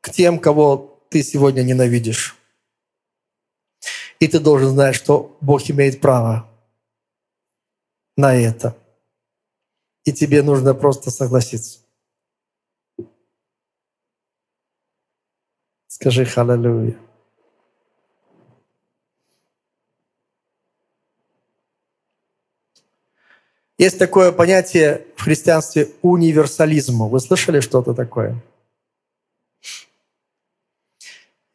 к 0.00 0.10
тем, 0.10 0.40
кого 0.40 0.98
ты 1.10 1.22
сегодня 1.22 1.62
ненавидишь. 1.62 2.36
И 4.22 4.28
ты 4.28 4.38
должен 4.38 4.68
знать, 4.68 4.94
что 4.94 5.36
Бог 5.40 5.68
имеет 5.68 6.00
право 6.00 6.48
на 8.16 8.36
это. 8.36 8.78
И 10.04 10.12
тебе 10.12 10.44
нужно 10.44 10.74
просто 10.74 11.10
согласиться. 11.10 11.80
Скажи 15.88 16.24
«Халлелуя». 16.24 16.96
Есть 23.76 23.98
такое 23.98 24.30
понятие 24.30 25.04
в 25.16 25.22
христианстве 25.22 25.90
универсализма. 26.00 27.08
Вы 27.08 27.18
слышали 27.18 27.58
что-то 27.58 27.92
такое? 27.92 28.40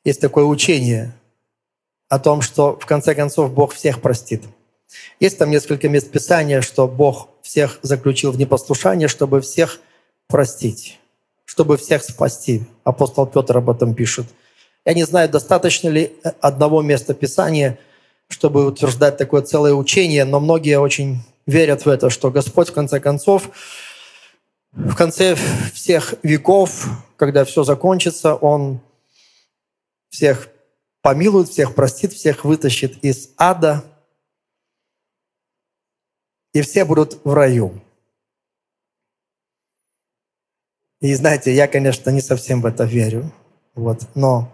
Есть 0.04 0.20
такое 0.20 0.44
учение– 0.44 1.14
о 2.10 2.20
том, 2.20 2.42
что 2.42 2.78
в 2.78 2.86
конце 2.86 3.16
концов 3.16 3.54
Бог 3.54 3.74
всех 3.74 4.02
простит. 4.02 4.44
Есть 5.20 5.38
там 5.38 5.52
несколько 5.52 5.90
мест 5.90 6.10
Писания, 6.10 6.62
что 6.62 6.88
Бог 6.88 7.30
всех 7.42 7.80
заключил 7.82 8.32
в 8.32 8.38
непослушание, 8.38 9.08
чтобы 9.08 9.42
всех 9.42 9.80
простить, 10.28 11.00
чтобы 11.46 11.78
всех 11.78 12.04
спасти. 12.04 12.64
Апостол 12.84 13.26
Петр 13.26 13.58
об 13.58 13.70
этом 13.70 13.94
пишет. 13.94 14.26
Я 14.86 14.94
не 14.94 15.04
знаю, 15.04 15.30
достаточно 15.30 15.90
ли 15.90 16.16
одного 16.40 16.82
места 16.82 17.14
Писания, 17.14 17.78
чтобы 18.30 18.66
утверждать 18.66 19.18
такое 19.18 19.42
целое 19.42 19.74
учение, 19.74 20.24
но 20.24 20.40
многие 20.40 20.80
очень 20.80 21.20
верят 21.46 21.86
в 21.86 21.90
это, 21.90 22.10
что 22.10 22.32
Господь 22.32 22.70
в 22.70 22.74
конце 22.74 23.00
концов, 23.00 23.50
в 24.72 24.96
конце 24.96 25.36
всех 25.74 26.14
веков, 26.24 26.88
когда 27.16 27.44
все 27.46 27.64
закончится, 27.64 28.36
Он 28.36 28.80
всех 30.10 30.50
помилует 31.02 31.50
всех, 31.50 31.76
простит 31.76 32.14
всех, 32.14 32.46
вытащит 32.46 33.04
из 33.04 33.30
ада, 33.38 33.84
и 36.54 36.62
все 36.62 36.86
будут 36.86 37.24
в 37.24 37.34
раю. 37.34 37.82
И 41.00 41.14
знаете, 41.14 41.54
я, 41.54 41.68
конечно, 41.68 42.10
не 42.10 42.22
совсем 42.22 42.62
в 42.62 42.66
это 42.66 42.84
верю, 42.84 43.32
вот, 43.76 44.02
но, 44.16 44.52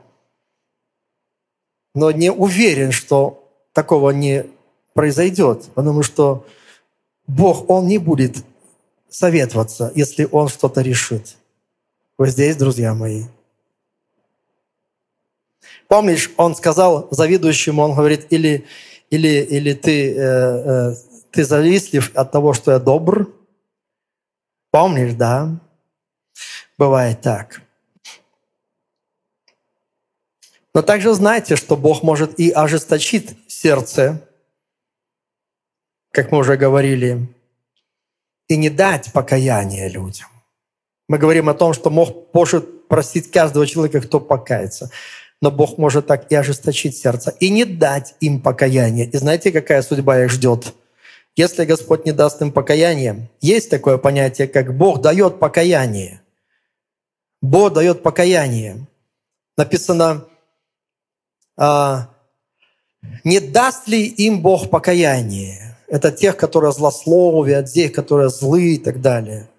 но 1.96 2.12
не 2.12 2.32
уверен, 2.32 2.92
что 2.92 3.50
такого 3.72 4.12
не 4.12 4.46
произойдет, 4.94 5.70
потому 5.74 6.04
что 6.04 6.46
Бог, 7.28 7.70
Он 7.70 7.88
не 7.88 7.98
будет 7.98 8.44
советоваться, 9.10 9.92
если 9.96 10.28
Он 10.32 10.50
что-то 10.50 10.82
решит. 10.82 11.38
Вы 12.18 12.28
здесь, 12.28 12.58
друзья 12.58 12.94
мои? 12.94 13.24
Помнишь, 15.94 16.32
он 16.38 16.56
сказал 16.56 17.08
завидующему, 17.12 17.84
он 17.84 17.94
говорит, 17.94 18.26
или, 18.32 18.66
или, 19.12 19.28
или 19.28 19.74
ты, 19.74 20.12
э, 20.12 20.20
э, 20.20 20.96
ты 21.30 21.44
завистлив 21.44 22.10
от 22.16 22.32
того, 22.32 22.54
что 22.54 22.72
я 22.72 22.80
добр? 22.80 23.32
Помнишь, 24.72 25.14
да? 25.14 25.56
Бывает 26.80 27.22
так. 27.22 27.62
Но 30.74 30.82
также 30.82 31.14
знайте, 31.14 31.56
что 31.56 31.78
Бог 31.78 32.02
может 32.02 32.40
и 32.40 32.50
ожесточить 32.50 33.38
сердце, 33.48 34.28
как 36.10 36.32
мы 36.32 36.40
уже 36.40 36.58
говорили, 36.58 37.28
и 38.48 38.58
не 38.58 38.72
дать 38.72 39.14
покаяния 39.14 39.90
людям. 39.90 40.30
Мы 41.08 41.20
говорим 41.20 41.50
о 41.50 41.54
том, 41.54 41.72
что 41.74 41.92
Бог 41.92 42.34
может 42.34 42.88
простить 42.88 43.30
каждого 43.30 43.68
человека, 43.68 44.02
кто 44.02 44.20
покается 44.20 44.90
но 45.44 45.52
Бог 45.52 45.78
может 45.78 46.08
так 46.08 46.32
и 46.32 46.36
ожесточить 46.36 46.96
сердце, 46.96 47.36
и 47.42 47.50
не 47.50 47.66
дать 47.66 48.16
им 48.22 48.40
покаяния. 48.42 49.06
И 49.06 49.18
знаете, 49.18 49.52
какая 49.52 49.82
судьба 49.82 50.24
их 50.24 50.32
ждет? 50.32 50.74
Если 51.36 51.66
Господь 51.66 52.06
не 52.06 52.14
даст 52.14 52.42
им 52.42 52.50
покаяние, 52.54 53.30
есть 53.42 53.70
такое 53.70 53.98
понятие, 53.98 54.48
как 54.48 54.74
Бог 54.78 55.02
дает 55.02 55.40
покаяние. 55.40 56.22
Бог 57.42 57.74
дает 57.74 58.04
покаяние. 58.04 58.88
Написано, 59.58 60.28
а, 61.58 62.08
не 63.26 63.42
даст 63.42 63.90
ли 63.90 64.06
им 64.06 64.42
Бог 64.42 64.70
покаяние? 64.70 65.76
Это 65.88 66.14
тех, 66.14 66.38
которые 66.38 66.72
злословят, 66.72 67.70
тех, 67.70 67.92
которые 67.92 68.30
злые 68.30 68.76
и 68.76 68.80
так 68.80 69.02
далее. 69.02 69.50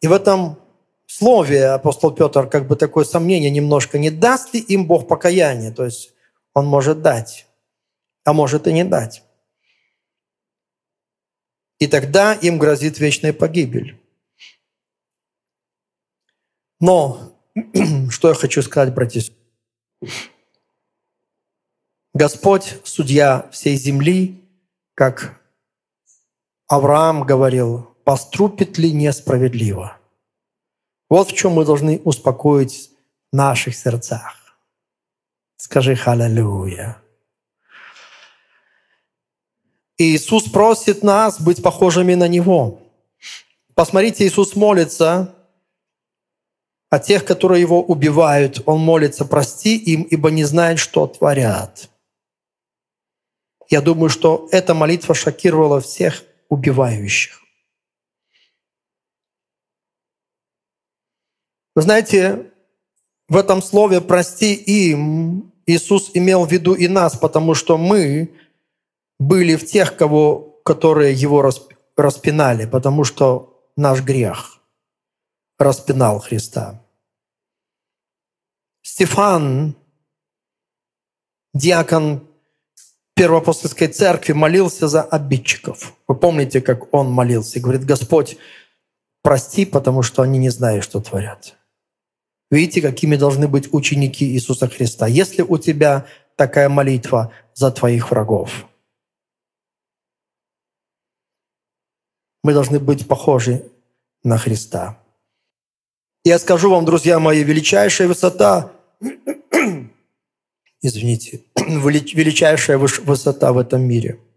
И 0.00 0.08
в 0.08 0.12
этом 0.12 0.58
слове 1.10 1.66
апостол 1.66 2.12
Петр 2.12 2.48
как 2.48 2.68
бы 2.68 2.76
такое 2.76 3.04
сомнение 3.04 3.50
немножко, 3.50 3.98
не 3.98 4.10
даст 4.10 4.54
ли 4.54 4.60
им 4.60 4.86
Бог 4.86 5.08
покаяние? 5.08 5.72
То 5.72 5.84
есть 5.84 6.14
он 6.54 6.66
может 6.66 7.02
дать, 7.02 7.46
а 8.24 8.32
может 8.32 8.68
и 8.68 8.72
не 8.72 8.84
дать. 8.84 9.24
И 11.80 11.88
тогда 11.88 12.34
им 12.34 12.58
грозит 12.58 13.00
вечная 13.00 13.32
погибель. 13.32 14.00
Но 16.78 17.32
что 18.10 18.28
я 18.28 18.34
хочу 18.34 18.62
сказать, 18.62 18.94
братья? 18.94 19.22
Господь, 22.14 22.78
судья 22.84 23.48
всей 23.50 23.76
земли, 23.76 24.44
как 24.94 25.40
Авраам 26.68 27.24
говорил, 27.24 27.96
поступит 28.04 28.78
ли 28.78 28.92
несправедливо– 28.92 29.96
вот 31.10 31.30
в 31.30 31.36
чем 31.36 31.52
мы 31.52 31.64
должны 31.64 32.00
успокоить 32.04 32.90
в 33.32 33.36
наших 33.36 33.76
сердцах. 33.76 34.56
Скажи 35.56 35.96
«Халлелуя». 35.96 37.02
Иисус 39.98 40.44
просит 40.44 41.02
нас 41.02 41.38
быть 41.38 41.62
похожими 41.62 42.14
на 42.14 42.26
Него. 42.26 42.80
Посмотрите, 43.74 44.26
Иисус 44.26 44.56
молится 44.56 45.34
о 46.88 46.98
тех, 46.98 47.26
которые 47.26 47.60
Его 47.60 47.82
убивают. 47.82 48.62
Он 48.64 48.80
молится, 48.80 49.26
прости 49.26 49.76
им, 49.76 50.02
ибо 50.04 50.30
не 50.30 50.44
знают, 50.44 50.78
что 50.78 51.06
творят. 51.06 51.90
Я 53.68 53.82
думаю, 53.82 54.08
что 54.08 54.48
эта 54.52 54.72
молитва 54.74 55.14
шокировала 55.14 55.80
всех 55.80 56.24
убивающих. 56.48 57.39
Вы 61.80 61.84
знаете, 61.84 62.52
в 63.26 63.38
этом 63.38 63.62
слове 63.62 64.02
«прости 64.02 64.52
им» 64.52 65.50
Иисус 65.64 66.10
имел 66.12 66.44
в 66.44 66.52
виду 66.52 66.74
и 66.74 66.86
нас, 66.88 67.16
потому 67.16 67.54
что 67.54 67.78
мы 67.78 68.34
были 69.18 69.56
в 69.56 69.64
тех, 69.64 69.96
кого, 69.96 70.60
которые 70.62 71.14
его 71.14 71.50
распинали, 71.96 72.66
потому 72.66 73.04
что 73.04 73.64
наш 73.78 74.02
грех 74.02 74.60
распинал 75.58 76.20
Христа. 76.20 76.84
Стефан, 78.82 79.74
диакон 81.54 82.28
Первоапостольской 83.14 83.88
церкви, 83.88 84.34
молился 84.34 84.86
за 84.86 85.00
обидчиков. 85.00 85.94
Вы 86.06 86.14
помните, 86.14 86.60
как 86.60 86.92
он 86.92 87.10
молился 87.10 87.58
говорит, 87.58 87.86
Господь, 87.86 88.36
прости, 89.22 89.64
потому 89.64 90.02
что 90.02 90.20
они 90.20 90.38
не 90.38 90.50
знают, 90.50 90.84
что 90.84 91.00
творят. 91.00 91.56
Видите, 92.50 92.82
какими 92.82 93.16
должны 93.16 93.46
быть 93.48 93.72
ученики 93.72 94.24
Иисуса 94.24 94.68
Христа. 94.68 95.06
Если 95.06 95.42
у 95.42 95.58
тебя 95.58 96.06
такая 96.36 96.68
молитва 96.68 97.32
за 97.54 97.70
твоих 97.70 98.10
врагов, 98.10 98.66
мы 102.42 102.52
должны 102.52 102.80
быть 102.80 103.06
похожи 103.06 103.70
на 104.24 104.38
Христа. 104.38 104.98
Я 106.24 106.38
скажу 106.38 106.70
вам, 106.70 106.84
друзья 106.84 107.18
мои, 107.18 107.42
величайшая 107.42 108.08
высота, 108.08 108.72
извините, 110.82 111.42
величайшая 111.56 112.78
высота 112.78 113.52
в 113.52 113.58
этом 113.58 113.82
мире– 113.82 114.18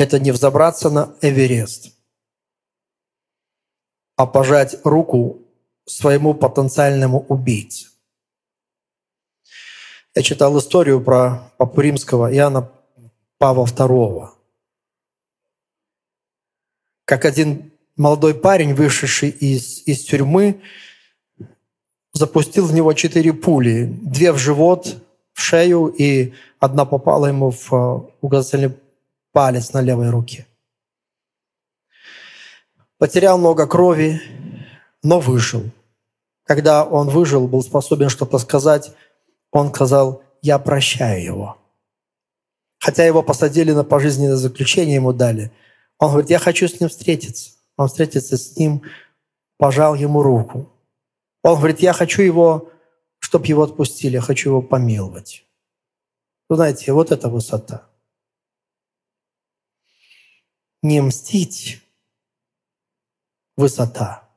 это 0.00 0.18
не 0.18 0.30
взобраться 0.30 0.88
на 0.88 1.14
Эверест, 1.20 1.94
а 4.16 4.26
пожать 4.26 4.78
руку 4.82 5.42
своему 5.90 6.34
потенциальному 6.34 7.24
убийце. 7.28 7.88
Я 10.14 10.22
читал 10.22 10.58
историю 10.58 11.00
про 11.00 11.52
Папу 11.56 11.80
Римского 11.80 12.34
Иоанна 12.34 12.70
Павла 13.38 13.64
II. 13.64 14.28
Как 17.04 17.24
один 17.24 17.72
молодой 17.96 18.34
парень, 18.34 18.74
вышедший 18.74 19.30
из, 19.30 19.82
из 19.86 20.04
тюрьмы, 20.04 20.60
запустил 22.12 22.66
в 22.66 22.72
него 22.72 22.92
четыре 22.92 23.32
пули. 23.32 23.84
Две 24.02 24.32
в 24.32 24.38
живот, 24.38 24.96
в 25.32 25.40
шею, 25.40 25.86
и 25.86 26.34
одна 26.58 26.84
попала 26.84 27.26
ему 27.26 27.50
в 27.50 27.72
э, 27.72 28.10
указательный 28.20 28.76
палец 29.32 29.72
на 29.72 29.80
левой 29.80 30.10
руке. 30.10 30.46
Потерял 32.98 33.38
много 33.38 33.66
крови, 33.66 34.20
но 35.02 35.20
выжил. 35.20 35.70
Когда 36.50 36.84
он 36.84 37.08
выжил, 37.08 37.46
был 37.46 37.62
способен 37.62 38.08
что-то 38.08 38.38
сказать, 38.38 38.92
он 39.52 39.72
сказал, 39.72 40.24
я 40.42 40.58
прощаю 40.58 41.22
его. 41.22 41.58
Хотя 42.80 43.04
его 43.04 43.22
посадили 43.22 43.70
на 43.70 43.84
пожизненное 43.84 44.34
заключение, 44.34 44.96
ему 44.96 45.12
дали. 45.12 45.52
Он 46.00 46.10
говорит, 46.10 46.28
я 46.28 46.40
хочу 46.40 46.66
с 46.66 46.80
ним 46.80 46.88
встретиться. 46.88 47.52
Он 47.76 47.86
встретится 47.86 48.36
с 48.36 48.56
ним, 48.56 48.82
пожал 49.58 49.94
ему 49.94 50.24
руку. 50.24 50.68
Он 51.44 51.56
говорит, 51.56 51.78
я 51.78 51.92
хочу 51.92 52.20
его, 52.20 52.72
чтобы 53.20 53.46
его 53.46 53.62
отпустили, 53.62 54.14
я 54.14 54.20
хочу 54.20 54.50
его 54.50 54.60
помиловать. 54.60 55.46
Вы 56.48 56.56
знаете, 56.56 56.92
вот 56.92 57.12
эта 57.12 57.28
высота. 57.28 57.86
Не 60.82 61.00
мстить– 61.00 61.80
высота. 63.56 64.29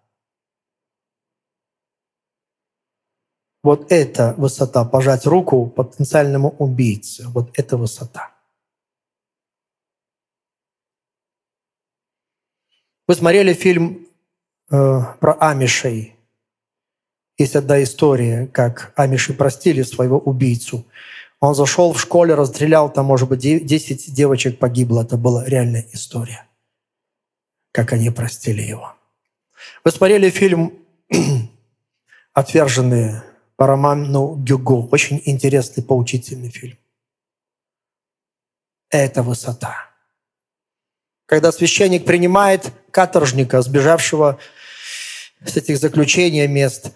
Вот 3.63 3.93
эта 3.93 4.35
высота, 4.37 4.83
пожать 4.83 5.25
руку 5.25 5.67
потенциальному 5.67 6.49
убийце, 6.59 7.29
вот 7.29 7.57
эта 7.57 7.77
высота. 7.77 8.31
Вы 13.07 13.15
смотрели 13.15 13.53
фильм 13.53 14.05
э, 14.69 14.99
про 15.19 15.33
Амишей. 15.39 16.15
Есть 17.37 17.55
одна 17.55 17.81
история, 17.83 18.47
как 18.47 18.91
Амиши 18.97 19.33
простили 19.33 19.81
своего 19.83 20.19
убийцу. 20.19 20.85
Он 21.39 21.55
зашел 21.55 21.93
в 21.93 22.01
школе, 22.01 22.35
расстрелял, 22.35 22.91
там, 22.91 23.05
может 23.05 23.29
быть, 23.29 23.41
10 23.41 24.13
девочек 24.13 24.59
погибло. 24.59 25.03
Это 25.03 25.17
была 25.17 25.45
реальная 25.45 25.85
история, 25.93 26.45
как 27.71 27.93
они 27.93 28.09
простили 28.09 28.61
его. 28.61 28.93
Вы 29.85 29.91
смотрели 29.91 30.29
фильм 30.29 30.73
«Отверженные» 32.33 33.23
по 33.55 33.67
роману 33.67 34.35
Гюго. 34.35 34.87
Очень 34.91 35.21
интересный, 35.25 35.83
поучительный 35.83 36.49
фильм. 36.49 36.77
Это 38.89 39.23
высота. 39.23 39.75
Когда 41.25 41.51
священник 41.51 42.05
принимает 42.05 42.71
каторжника, 42.91 43.61
сбежавшего 43.61 44.39
с 45.45 45.57
этих 45.57 45.77
заключения 45.77 46.47
мест, 46.47 46.93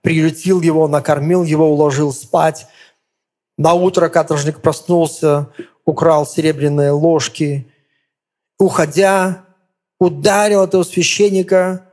приютил 0.00 0.60
его, 0.60 0.88
накормил 0.88 1.44
его, 1.44 1.70
уложил 1.70 2.12
спать. 2.12 2.66
На 3.56 3.74
утро 3.74 4.08
каторжник 4.08 4.60
проснулся, 4.60 5.50
украл 5.84 6.26
серебряные 6.26 6.90
ложки. 6.90 7.70
Уходя, 8.58 9.44
ударил 9.98 10.64
этого 10.64 10.82
священника 10.82 11.90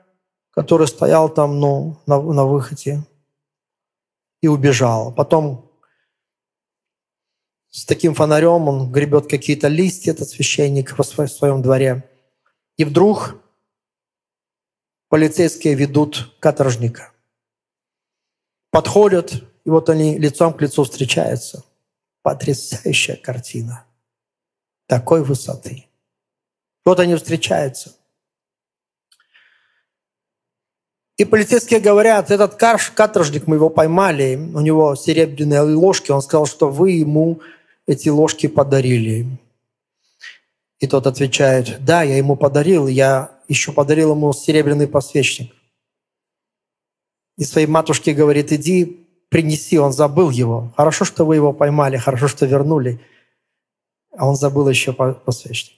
который 0.52 0.88
стоял 0.88 1.30
там 1.30 1.60
ну, 1.60 1.98
на, 2.06 2.22
на 2.22 2.46
выходе 2.46 3.04
и 4.42 4.48
убежал. 4.48 5.14
Потом 5.14 5.72
с 7.70 7.86
таким 7.86 8.14
фонарем 8.14 8.68
он 8.68 8.92
гребет 8.92 9.30
какие-то 9.30 9.70
листья, 9.70 10.12
этот 10.12 10.30
священник 10.30 10.98
в 10.98 11.04
своем 11.04 11.62
дворе. 11.62 12.10
И 12.78 12.84
вдруг 12.84 13.38
полицейские 15.08 15.76
ведут 15.76 16.36
каторжника. 16.40 17.14
Подходят, 18.72 19.44
и 19.64 19.70
вот 19.70 19.90
они 19.90 20.18
лицом 20.18 20.54
к 20.54 20.62
лицу 20.62 20.84
встречаются. 20.84 21.64
Потрясающая 22.24 23.16
картина. 23.16 23.86
Такой 24.88 25.24
высоты. 25.24 25.88
Вот 26.84 27.00
они 27.00 27.16
встречаются. 27.16 27.96
И 31.22 31.26
полицейские 31.26 31.80
говорят, 31.80 32.32
этот 32.32 32.56
каторжник, 32.56 33.46
мы 33.46 33.58
его 33.58 33.70
поймали, 33.70 34.38
у 34.56 34.60
него 34.60 34.96
серебряные 34.96 35.62
ложки, 35.62 36.10
он 36.10 36.24
сказал, 36.24 36.48
что 36.48 36.68
вы 36.68 36.94
ему 36.94 37.42
эти 37.86 38.10
ложки 38.10 38.48
подарили. 38.48 39.28
И 40.80 40.88
тот 40.88 41.06
отвечает, 41.06 41.86
да, 41.86 42.02
я 42.02 42.18
ему 42.18 42.36
подарил, 42.36 42.88
я 42.88 43.40
еще 43.48 43.72
подарил 43.72 44.14
ему 44.14 44.34
серебряный 44.34 44.88
посвечник. 44.88 45.54
И 47.38 47.44
своей 47.44 47.68
матушке 47.68 48.16
говорит, 48.16 48.52
иди 48.52 49.08
принеси, 49.30 49.78
он 49.78 49.94
забыл 49.94 50.32
его. 50.32 50.74
Хорошо, 50.76 51.06
что 51.06 51.24
вы 51.24 51.36
его 51.36 51.54
поймали, 51.54 51.98
хорошо, 51.98 52.30
что 52.30 52.48
вернули. 52.48 53.00
А 54.18 54.28
он 54.28 54.36
забыл 54.36 54.68
еще 54.68 54.92
посвечник. 54.92 55.78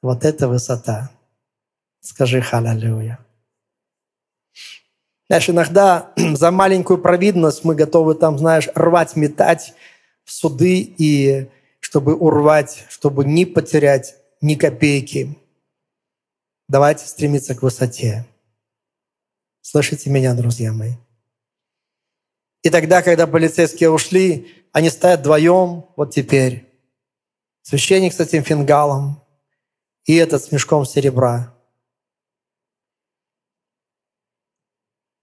Вот 0.00 0.24
это 0.24 0.48
высота. 0.48 1.10
Скажи 2.00 2.40
халалюя. 2.40 3.25
Знаешь, 5.28 5.50
иногда 5.50 6.12
за 6.16 6.50
маленькую 6.50 6.98
провидность 6.98 7.64
мы 7.64 7.74
готовы 7.74 8.14
там, 8.14 8.38
знаешь, 8.38 8.68
рвать, 8.74 9.16
метать 9.16 9.74
в 10.24 10.32
суды, 10.32 10.80
и 10.80 11.48
чтобы 11.80 12.16
урвать, 12.16 12.84
чтобы 12.88 13.24
не 13.24 13.46
потерять 13.46 14.16
ни 14.40 14.54
копейки. 14.54 15.38
Давайте 16.68 17.06
стремиться 17.06 17.54
к 17.54 17.62
высоте. 17.62 18.26
Слышите 19.60 20.10
меня, 20.10 20.34
друзья 20.34 20.72
мои? 20.72 20.94
И 22.62 22.70
тогда, 22.70 23.02
когда 23.02 23.28
полицейские 23.28 23.90
ушли, 23.90 24.66
они 24.72 24.90
стоят 24.90 25.20
вдвоем, 25.20 25.86
вот 25.96 26.12
теперь. 26.12 26.66
Священник 27.62 28.12
с 28.12 28.20
этим 28.20 28.42
фингалом 28.42 29.22
и 30.04 30.16
этот 30.16 30.42
с 30.42 30.52
мешком 30.52 30.84
серебра. 30.84 31.55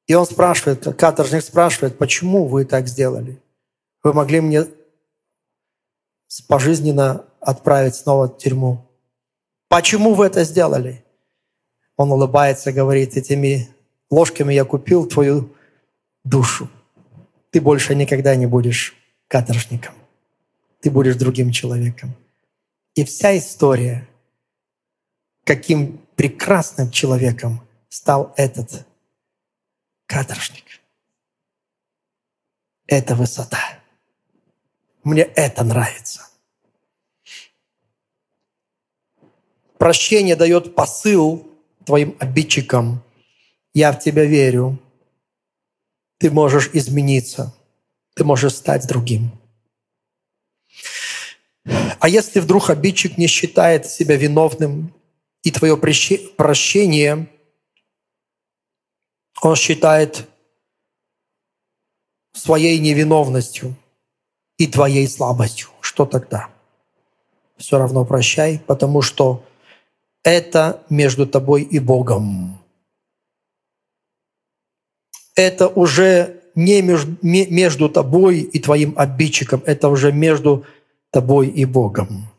И 0.08 0.14
он 0.14 0.26
спрашивает, 0.26 0.84
каторжник 0.98 1.44
спрашивает, 1.44 1.98
почему 1.98 2.48
вы 2.48 2.66
так 2.66 2.88
сделали? 2.88 3.42
Вы 4.04 4.14
могли 4.14 4.42
мне 4.42 4.68
пожизненно 6.48 7.26
отправить 7.40 7.96
снова 7.96 8.28
в 8.28 8.38
тюрьму. 8.38 8.86
Почему 9.70 10.14
вы 10.14 10.26
это 10.26 10.44
сделали? 10.44 11.04
Он 11.96 12.12
улыбается, 12.12 12.72
говорит, 12.72 13.16
этими 13.16 13.70
ложками 14.10 14.54
я 14.54 14.66
купил 14.66 15.06
твою 15.06 15.54
душу. 16.24 16.70
Ты 17.52 17.62
больше 17.62 17.96
никогда 17.96 18.36
не 18.36 18.46
будешь 18.46 18.96
каторжником. 19.28 19.94
Ты 20.82 20.92
будешь 20.92 21.16
другим 21.16 21.52
человеком. 21.52 22.14
И 22.96 23.06
вся 23.06 23.38
история, 23.38 24.08
каким 25.44 26.00
прекрасным 26.16 26.92
человеком 26.92 27.62
стал 27.90 28.34
этот 28.38 28.86
каторжник. 30.14 30.66
Это 32.88 33.16
высота. 33.16 33.80
Мне 35.04 35.24
это 35.24 35.64
нравится. 35.64 36.34
прощение 39.84 40.38
дает 40.38 40.76
посыл 40.76 41.46
твоим 41.86 42.16
обидчикам. 42.18 43.04
Я 43.74 43.92
в 43.92 44.00
тебя 44.00 44.24
верю. 44.24 44.80
Ты 46.20 46.32
можешь 46.32 46.70
измениться. 46.72 47.54
Ты 48.16 48.24
можешь 48.24 48.54
стать 48.54 48.88
другим. 48.88 49.38
А 52.00 52.08
если 52.08 52.40
вдруг 52.40 52.70
обидчик 52.70 53.18
не 53.18 53.28
считает 53.28 53.86
себя 53.86 54.16
виновным, 54.16 54.94
и 55.44 55.52
твое 55.52 55.76
прощение 55.76 57.28
он 59.46 59.56
считает 59.56 60.28
своей 62.34 62.80
невиновностью 62.80 63.76
и 64.58 64.68
твоей 64.68 65.08
слабостью, 65.08 65.70
что 65.82 66.06
тогда? 66.06 66.50
Все 67.58 67.78
равно 67.78 68.06
прощай, 68.06 68.60
потому 68.66 69.02
что 69.02 69.44
это 70.24 70.84
между 70.90 71.28
тобой 71.28 71.64
и 71.64 71.80
Богом. 71.80 72.60
Это 75.36 75.68
уже 75.68 76.42
не 76.56 76.82
между, 76.82 77.90
тобой 77.90 78.40
и 78.40 78.60
твоим 78.60 78.94
обидчиком, 78.98 79.64
это 79.66 79.90
уже 79.90 80.12
между 80.12 80.66
тобой 81.10 81.50
и 81.50 81.66
Богом. 81.66 82.30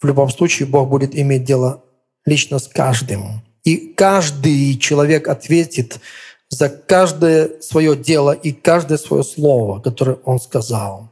В 0.00 0.06
любом 0.06 0.30
случае 0.30 0.68
Бог 0.68 0.88
будет 0.88 1.14
иметь 1.14 1.44
дело 1.44 1.84
лично 2.24 2.58
с 2.58 2.68
каждым. 2.68 3.42
И 3.64 3.94
каждый 3.94 4.78
человек 4.78 5.28
ответит 5.28 6.00
за 6.48 6.68
каждое 6.68 7.60
свое 7.60 7.96
дело 7.96 8.32
и 8.32 8.52
каждое 8.52 8.98
свое 8.98 9.22
слово, 9.22 9.80
которое 9.80 10.16
он 10.24 10.40
сказал. 10.40 11.10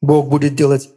Бог 0.00 0.28
будет 0.28 0.54
делать, 0.54 0.90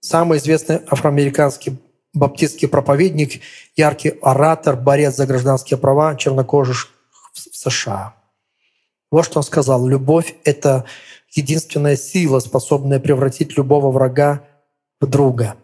Самый 0.00 0.38
известный 0.38 0.76
афроамериканский 0.86 1.78
баптистский 2.14 2.68
проповедник, 2.68 3.42
яркий 3.76 4.10
оратор, 4.22 4.76
борец 4.76 5.16
за 5.16 5.26
гражданские 5.26 5.78
права 5.78 6.14
чернокожих 6.16 6.90
в 7.32 7.56
США. 7.56 8.14
Вот 9.10 9.24
что 9.24 9.38
он 9.38 9.42
сказал. 9.42 9.86
Любовь— 9.86 10.34
это 10.44 10.86
единственная 11.30 11.96
сила, 11.96 12.38
способная 12.38 13.00
превратить 13.00 13.56
любого 13.56 13.90
врага 13.90 14.44
в 15.00 15.06
друга. 15.06 15.56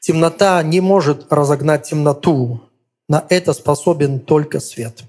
Темнота 0.00 0.62
не 0.62 0.80
может 0.80 1.30
разогнать 1.32 1.88
темноту. 1.88 2.62
На 3.08 3.26
это 3.28 3.52
способен 3.52 4.20
только 4.20 4.60
свет. 4.60 5.02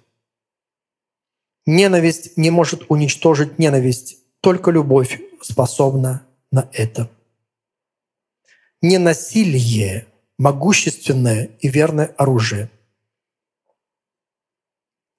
Ненависть 1.65 2.35
не 2.37 2.49
может 2.49 2.83
уничтожить 2.89 3.59
ненависть. 3.59 4.17
Только 4.41 4.71
любовь 4.71 5.21
способна 5.41 6.25
на 6.51 6.67
это. 6.73 7.09
Ненасилие– 8.81 10.07
могущественное 10.37 11.49
и 11.59 11.67
верное 11.67 12.07
оружие– 12.17 12.69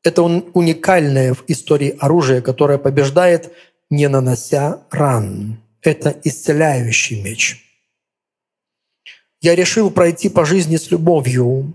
это 0.02 0.22
уникальное 0.22 1.32
в 1.34 1.44
истории 1.46 1.96
оружие, 2.00 2.42
которое 2.42 2.78
побеждает, 2.78 3.52
не 3.88 4.08
нанося 4.08 4.82
ран. 4.90 5.60
Это 5.80 6.16
исцеляющий 6.24 7.22
меч. 7.22 7.64
Я 9.40 9.54
решил 9.54 9.90
пройти 9.90 10.28
по 10.28 10.44
жизни 10.44 10.76
с 10.76 10.90
любовью. 10.90 11.72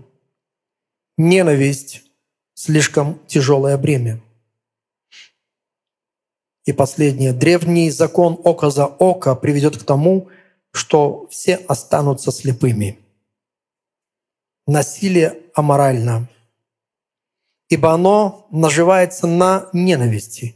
Ненависть– 1.16 2.02
слишком 2.54 3.18
тяжелое 3.26 3.76
бремя. 3.76 4.20
И 6.64 6.72
последнее. 6.72 7.32
Древний 7.32 7.90
закон 7.90 8.38
око 8.44 8.70
за 8.70 8.86
око 8.86 9.34
приведет 9.34 9.78
к 9.78 9.84
тому, 9.84 10.28
что 10.72 11.26
все 11.28 11.56
останутся 11.56 12.30
слепыми. 12.30 12.98
Насилие 14.66 15.42
аморально– 15.54 16.28
ибо 17.68 17.92
оно 17.92 18.46
наживается 18.50 19.26
на 19.26 19.68
ненависти. 19.72 20.54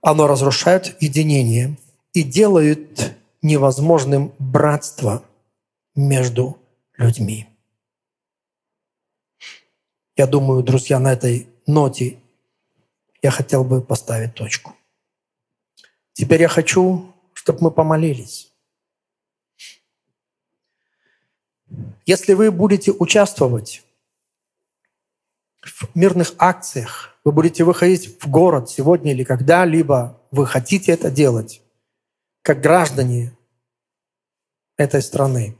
Оно 0.00 0.26
разрушает 0.26 1.00
единение 1.02 1.76
и 2.12 2.22
делает 2.22 3.16
невозможным 3.42 4.32
братство 4.38 5.22
между 5.94 6.58
людьми. 6.96 7.48
Я 10.16 10.26
думаю, 10.26 10.62
друзья, 10.62 10.98
на 10.98 11.12
этой 11.12 11.48
ноте 11.66 12.18
я 13.22 13.30
хотел 13.30 13.64
бы 13.64 13.80
поставить 13.80 14.34
точку. 14.34 14.74
Теперь 16.12 16.42
я 16.42 16.48
хочу, 16.48 17.14
чтобы 17.38 17.60
мы 17.62 17.70
помолились. 17.70 18.52
Если 22.04 22.34
вы 22.34 22.50
будете 22.50 22.90
участвовать 22.90 23.84
в 25.62 25.94
мирных 25.94 26.34
акциях, 26.38 27.16
вы 27.22 27.30
будете 27.30 27.62
выходить 27.62 28.20
в 28.20 28.28
город 28.28 28.68
сегодня 28.68 29.12
или 29.12 29.22
когда-либо, 29.22 30.20
вы 30.32 30.46
хотите 30.46 30.90
это 30.90 31.12
делать, 31.12 31.62
как 32.42 32.60
граждане 32.60 33.38
этой 34.76 35.00
страны. 35.00 35.56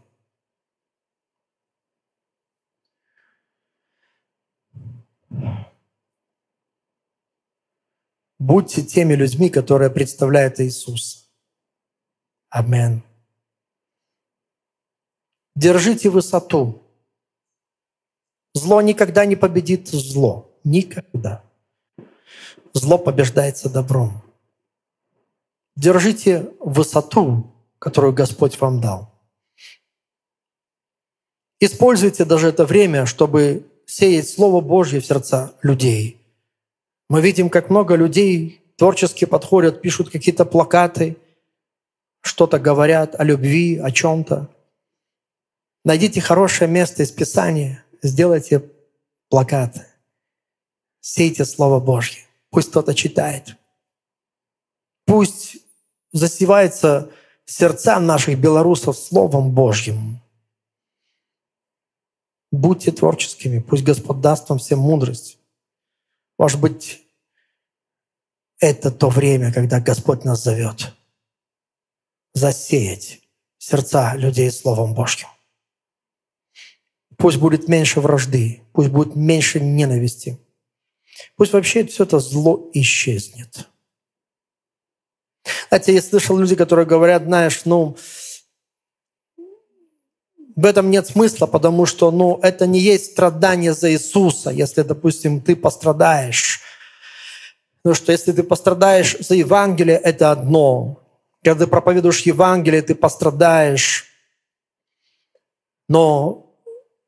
Будьте 8.41 8.83
теми 8.83 9.14
людьми, 9.14 9.49
которые 9.49 9.91
представляют 9.91 10.59
Иисус. 10.59 11.28
Амин. 12.51 13.03
Держите 15.55 16.09
высоту. 16.09 16.82
Зло 18.55 18.80
никогда 18.80 19.24
не 19.26 19.36
победит 19.36 19.88
зло. 19.88 20.51
Никогда. 20.64 21.44
Зло 22.72 22.99
побеждается 22.99 23.68
добром. 23.68 24.22
Держите 25.76 26.51
высоту, 26.61 27.53
которую 27.78 28.12
Господь 28.12 28.61
вам 28.61 28.80
дал. 28.80 29.12
Используйте 31.61 32.24
даже 32.24 32.49
это 32.49 32.64
время, 32.64 33.05
чтобы 33.07 33.66
сеять 33.86 34.28
Слово 34.28 34.61
Божье 34.61 35.01
в 35.01 35.07
сердца 35.07 35.55
людей. 35.62 36.20
Мы 37.09 37.20
видим, 37.20 37.51
как 37.51 37.70
много 37.70 37.96
людей 37.96 38.61
творчески 38.76 39.24
подходят, 39.24 39.80
пишут 39.80 40.11
какие-то 40.11 40.44
плакаты, 40.44 41.16
что-то 42.21 42.59
говорят 42.59 43.19
о 43.19 43.25
любви, 43.25 43.79
о 43.79 43.91
чем-то. 43.91 44.49
Найдите 45.85 46.21
хорошее 46.21 46.71
место 46.71 47.03
из 47.03 47.11
Писания– 47.11 47.85
сделайте 48.03 48.71
плакат, 49.29 49.87
сейте 51.01 51.45
Слово 51.45 51.81
Божье. 51.81 52.25
Пусть 52.51 52.71
кто-то 52.71 52.95
читает. 52.95 53.57
Пусть 55.05 55.59
засевается 56.12 57.11
сердца 57.45 57.99
наших 58.01 58.39
белорусов 58.39 58.97
Словом 58.99 59.53
Божьим. 59.53 60.21
Будьте 62.51 62.93
творческими, 62.93 63.61
пусть 63.61 63.85
Господь 63.85 64.21
даст 64.21 64.49
вам 64.49 64.59
всем 64.59 64.79
мудрость. 64.79 65.39
Может 66.39 66.61
быть, 66.61 67.03
это 68.59 68.91
то 68.91 69.11
время, 69.11 69.53
когда 69.53 69.81
Господь 69.81 70.25
нас 70.25 70.43
зовет 70.43 70.95
засеять 72.35 73.20
сердца 73.59 74.14
людей 74.16 74.51
Словом 74.51 74.95
Божьим. 74.95 75.29
Пусть 77.16 77.39
будет 77.39 77.68
меньше 77.68 78.01
вражды, 78.01 78.62
пусть 78.72 78.91
будет 78.91 79.16
меньше 79.16 79.61
ненависти. 79.61 80.39
Пусть 81.37 81.53
вообще 81.53 81.85
все 81.85 82.05
это 82.05 82.20
зло 82.20 82.70
исчезнет. 82.72 83.68
Знаете, 85.68 85.95
я 85.95 86.03
слышал 86.03 86.39
люди, 86.39 86.55
которые 86.55 86.87
говорят, 86.87 87.24
знаешь, 87.24 87.62
ну, 87.64 87.97
в 90.55 90.64
этом 90.64 90.91
нет 90.91 91.07
смысла, 91.07 91.47
потому 91.47 91.87
что 91.87 92.11
ну, 92.11 92.39
это 92.43 92.66
не 92.66 92.81
есть 92.81 93.12
страдание 93.12 93.74
за 93.74 93.93
Иисуса, 93.93 94.51
если, 94.51 94.83
допустим, 94.83 95.41
ты 95.41 95.55
пострадаешь. 95.55 96.61
Потому 97.83 97.95
что 97.95 98.12
если 98.12 98.33
ты 98.33 98.43
пострадаешь 98.43 99.16
за 99.20 99.35
Евангелие, 99.35 99.97
это 99.97 100.33
одно. 100.33 101.01
Когда 101.43 101.64
ты 101.64 101.70
проповедуешь 101.70 102.22
Евангелие, 102.22 102.82
ты 102.82 102.95
пострадаешь. 102.95 104.07
Но 105.89 106.55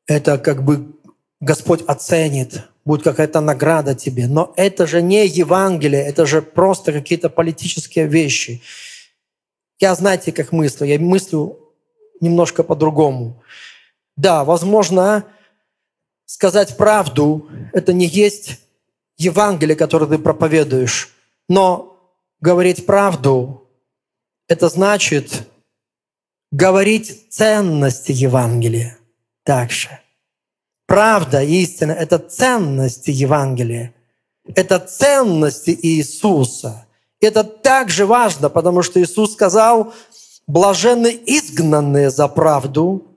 это 0.07 0.37
как 0.37 0.63
бы 0.63 0.95
Господь 1.39 1.83
оценит, 1.87 2.63
будет 2.85 3.03
какая-то 3.03 3.41
награда 3.41 3.93
тебе. 3.93 4.27
Но 4.27 4.53
это 4.55 4.87
же 4.87 5.01
не 5.01 5.27
Евангелие, 5.27 6.01
это 6.01 6.25
же 6.25 6.41
просто 6.41 6.93
какие-то 6.93 7.29
политические 7.29 8.07
вещи. 8.07 8.61
Я, 9.79 9.95
знаете, 9.95 10.31
как 10.31 10.51
мыслю. 10.51 10.87
Я 10.87 10.99
мыслю 10.99 11.59
немножко 12.21 12.63
по-другому. 12.63 13.43
Да, 14.15 14.43
возможно, 14.43 15.25
сказать 16.25 16.77
правду– 16.77 17.49
это 17.73 17.91
не 17.91 18.05
есть 18.05 18.59
Евангелие, 19.17 19.75
которое 19.75 20.05
ты 20.05 20.17
проповедуешь. 20.17 21.09
Но 21.49 21.97
говорить 22.39 22.85
правду– 22.85 23.57
это 24.51 24.67
значит 24.67 25.47
говорить 26.51 27.27
ценности 27.29 28.11
Евангелия 28.11 28.97
также. 29.45 29.87
Правда, 30.87 31.41
истина– 31.41 31.91
это 32.03 32.19
ценности 32.19 33.11
Евангелия. 33.11 33.93
Это 34.53 34.77
ценности 34.79 35.79
Иисуса. 35.81 36.85
Это 37.21 37.45
также 37.45 38.05
важно, 38.05 38.49
потому 38.49 38.81
что 38.81 39.01
Иисус 39.01 39.31
сказал, 39.31 39.93
блаженны 40.47 41.17
изгнанные 41.25 42.09
за 42.09 42.27
правду. 42.27 43.07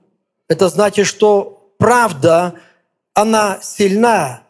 Это 0.47 0.69
значит, 0.69 1.05
что 1.05 1.69
правда, 1.77 2.53
она 3.13 3.59
сильна. 3.61 4.43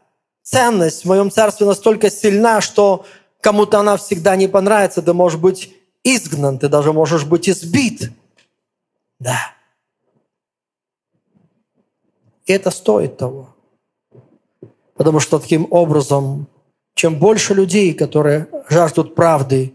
Ценность 0.44 1.02
в 1.02 1.08
моем 1.08 1.32
царстве 1.32 1.66
настолько 1.66 2.12
сильна, 2.12 2.62
что 2.62 3.08
кому-то 3.42 3.80
она 3.80 3.98
всегда 3.98 4.36
не 4.36 4.48
понравится. 4.48 5.02
Ты 5.02 5.14
можешь 5.14 5.40
быть 5.40 5.74
изгнан, 6.06 6.60
ты 6.60 6.70
даже 6.70 6.94
можешь 6.94 7.26
быть 7.26 7.50
избит. 7.50 8.12
Да. 9.20 9.54
И 12.46 12.54
это 12.54 12.70
стоит 12.72 13.18
того. 13.18 13.56
Потому 14.94 15.20
что 15.20 15.40
таким 15.40 15.68
образом, 15.72 16.48
чем 16.94 17.20
больше 17.20 17.54
людей, 17.54 17.94
которые 17.94 18.48
жаждут 18.70 19.16
правды, 19.16 19.74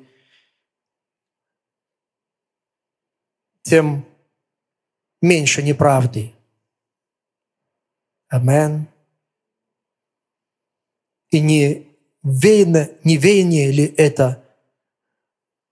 тем 3.63 4.07
меньше 5.21 5.63
неправды. 5.63 6.33
Амен. 8.29 8.87
И 11.31 11.41
не 11.41 11.87
веяние, 12.23 12.99
не 13.05 13.17
веяние 13.17 13.73
ли 13.73 13.85
это 13.97 14.45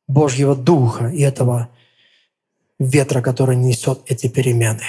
Божьего 0.08 0.56
Духа 0.56 1.08
и 1.08 1.20
этого 1.20 1.68
ветра, 2.78 3.22
который 3.22 3.56
несет 3.56 4.00
эти 4.06 4.28
перемены? 4.28 4.82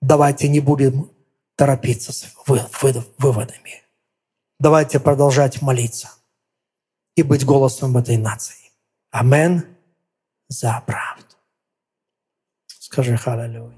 Давайте 0.00 0.48
не 0.48 0.60
будем 0.60 1.10
торопиться 1.56 2.12
с 2.12 2.34
выводами. 2.46 3.82
Давайте 4.58 4.98
продолжать 4.98 5.62
молиться 5.62 6.10
и 7.16 7.22
быть 7.22 7.44
голосом 7.44 7.96
этой 7.96 8.16
нации. 8.16 8.72
Амен 9.10 9.64
за 10.48 10.82
правду. 10.86 11.24
Скажи 12.66 13.16
халалюя. 13.16 13.72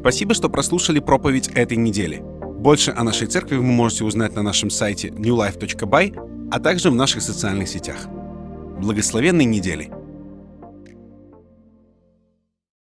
Спасибо, 0.00 0.34
что 0.34 0.48
прослушали 0.48 1.00
проповедь 1.00 1.48
этой 1.48 1.76
недели. 1.76 2.22
Больше 2.58 2.90
о 2.90 3.04
нашей 3.04 3.26
церкви 3.26 3.56
вы 3.56 3.62
можете 3.62 4.04
узнать 4.04 4.34
на 4.34 4.42
нашем 4.42 4.70
сайте 4.70 5.08
newlife.by, 5.08 6.48
а 6.50 6.60
также 6.60 6.90
в 6.90 6.94
наших 6.94 7.22
социальных 7.22 7.68
сетях. 7.68 8.06
Благословенной 8.84 9.46
недели! 9.46 10.03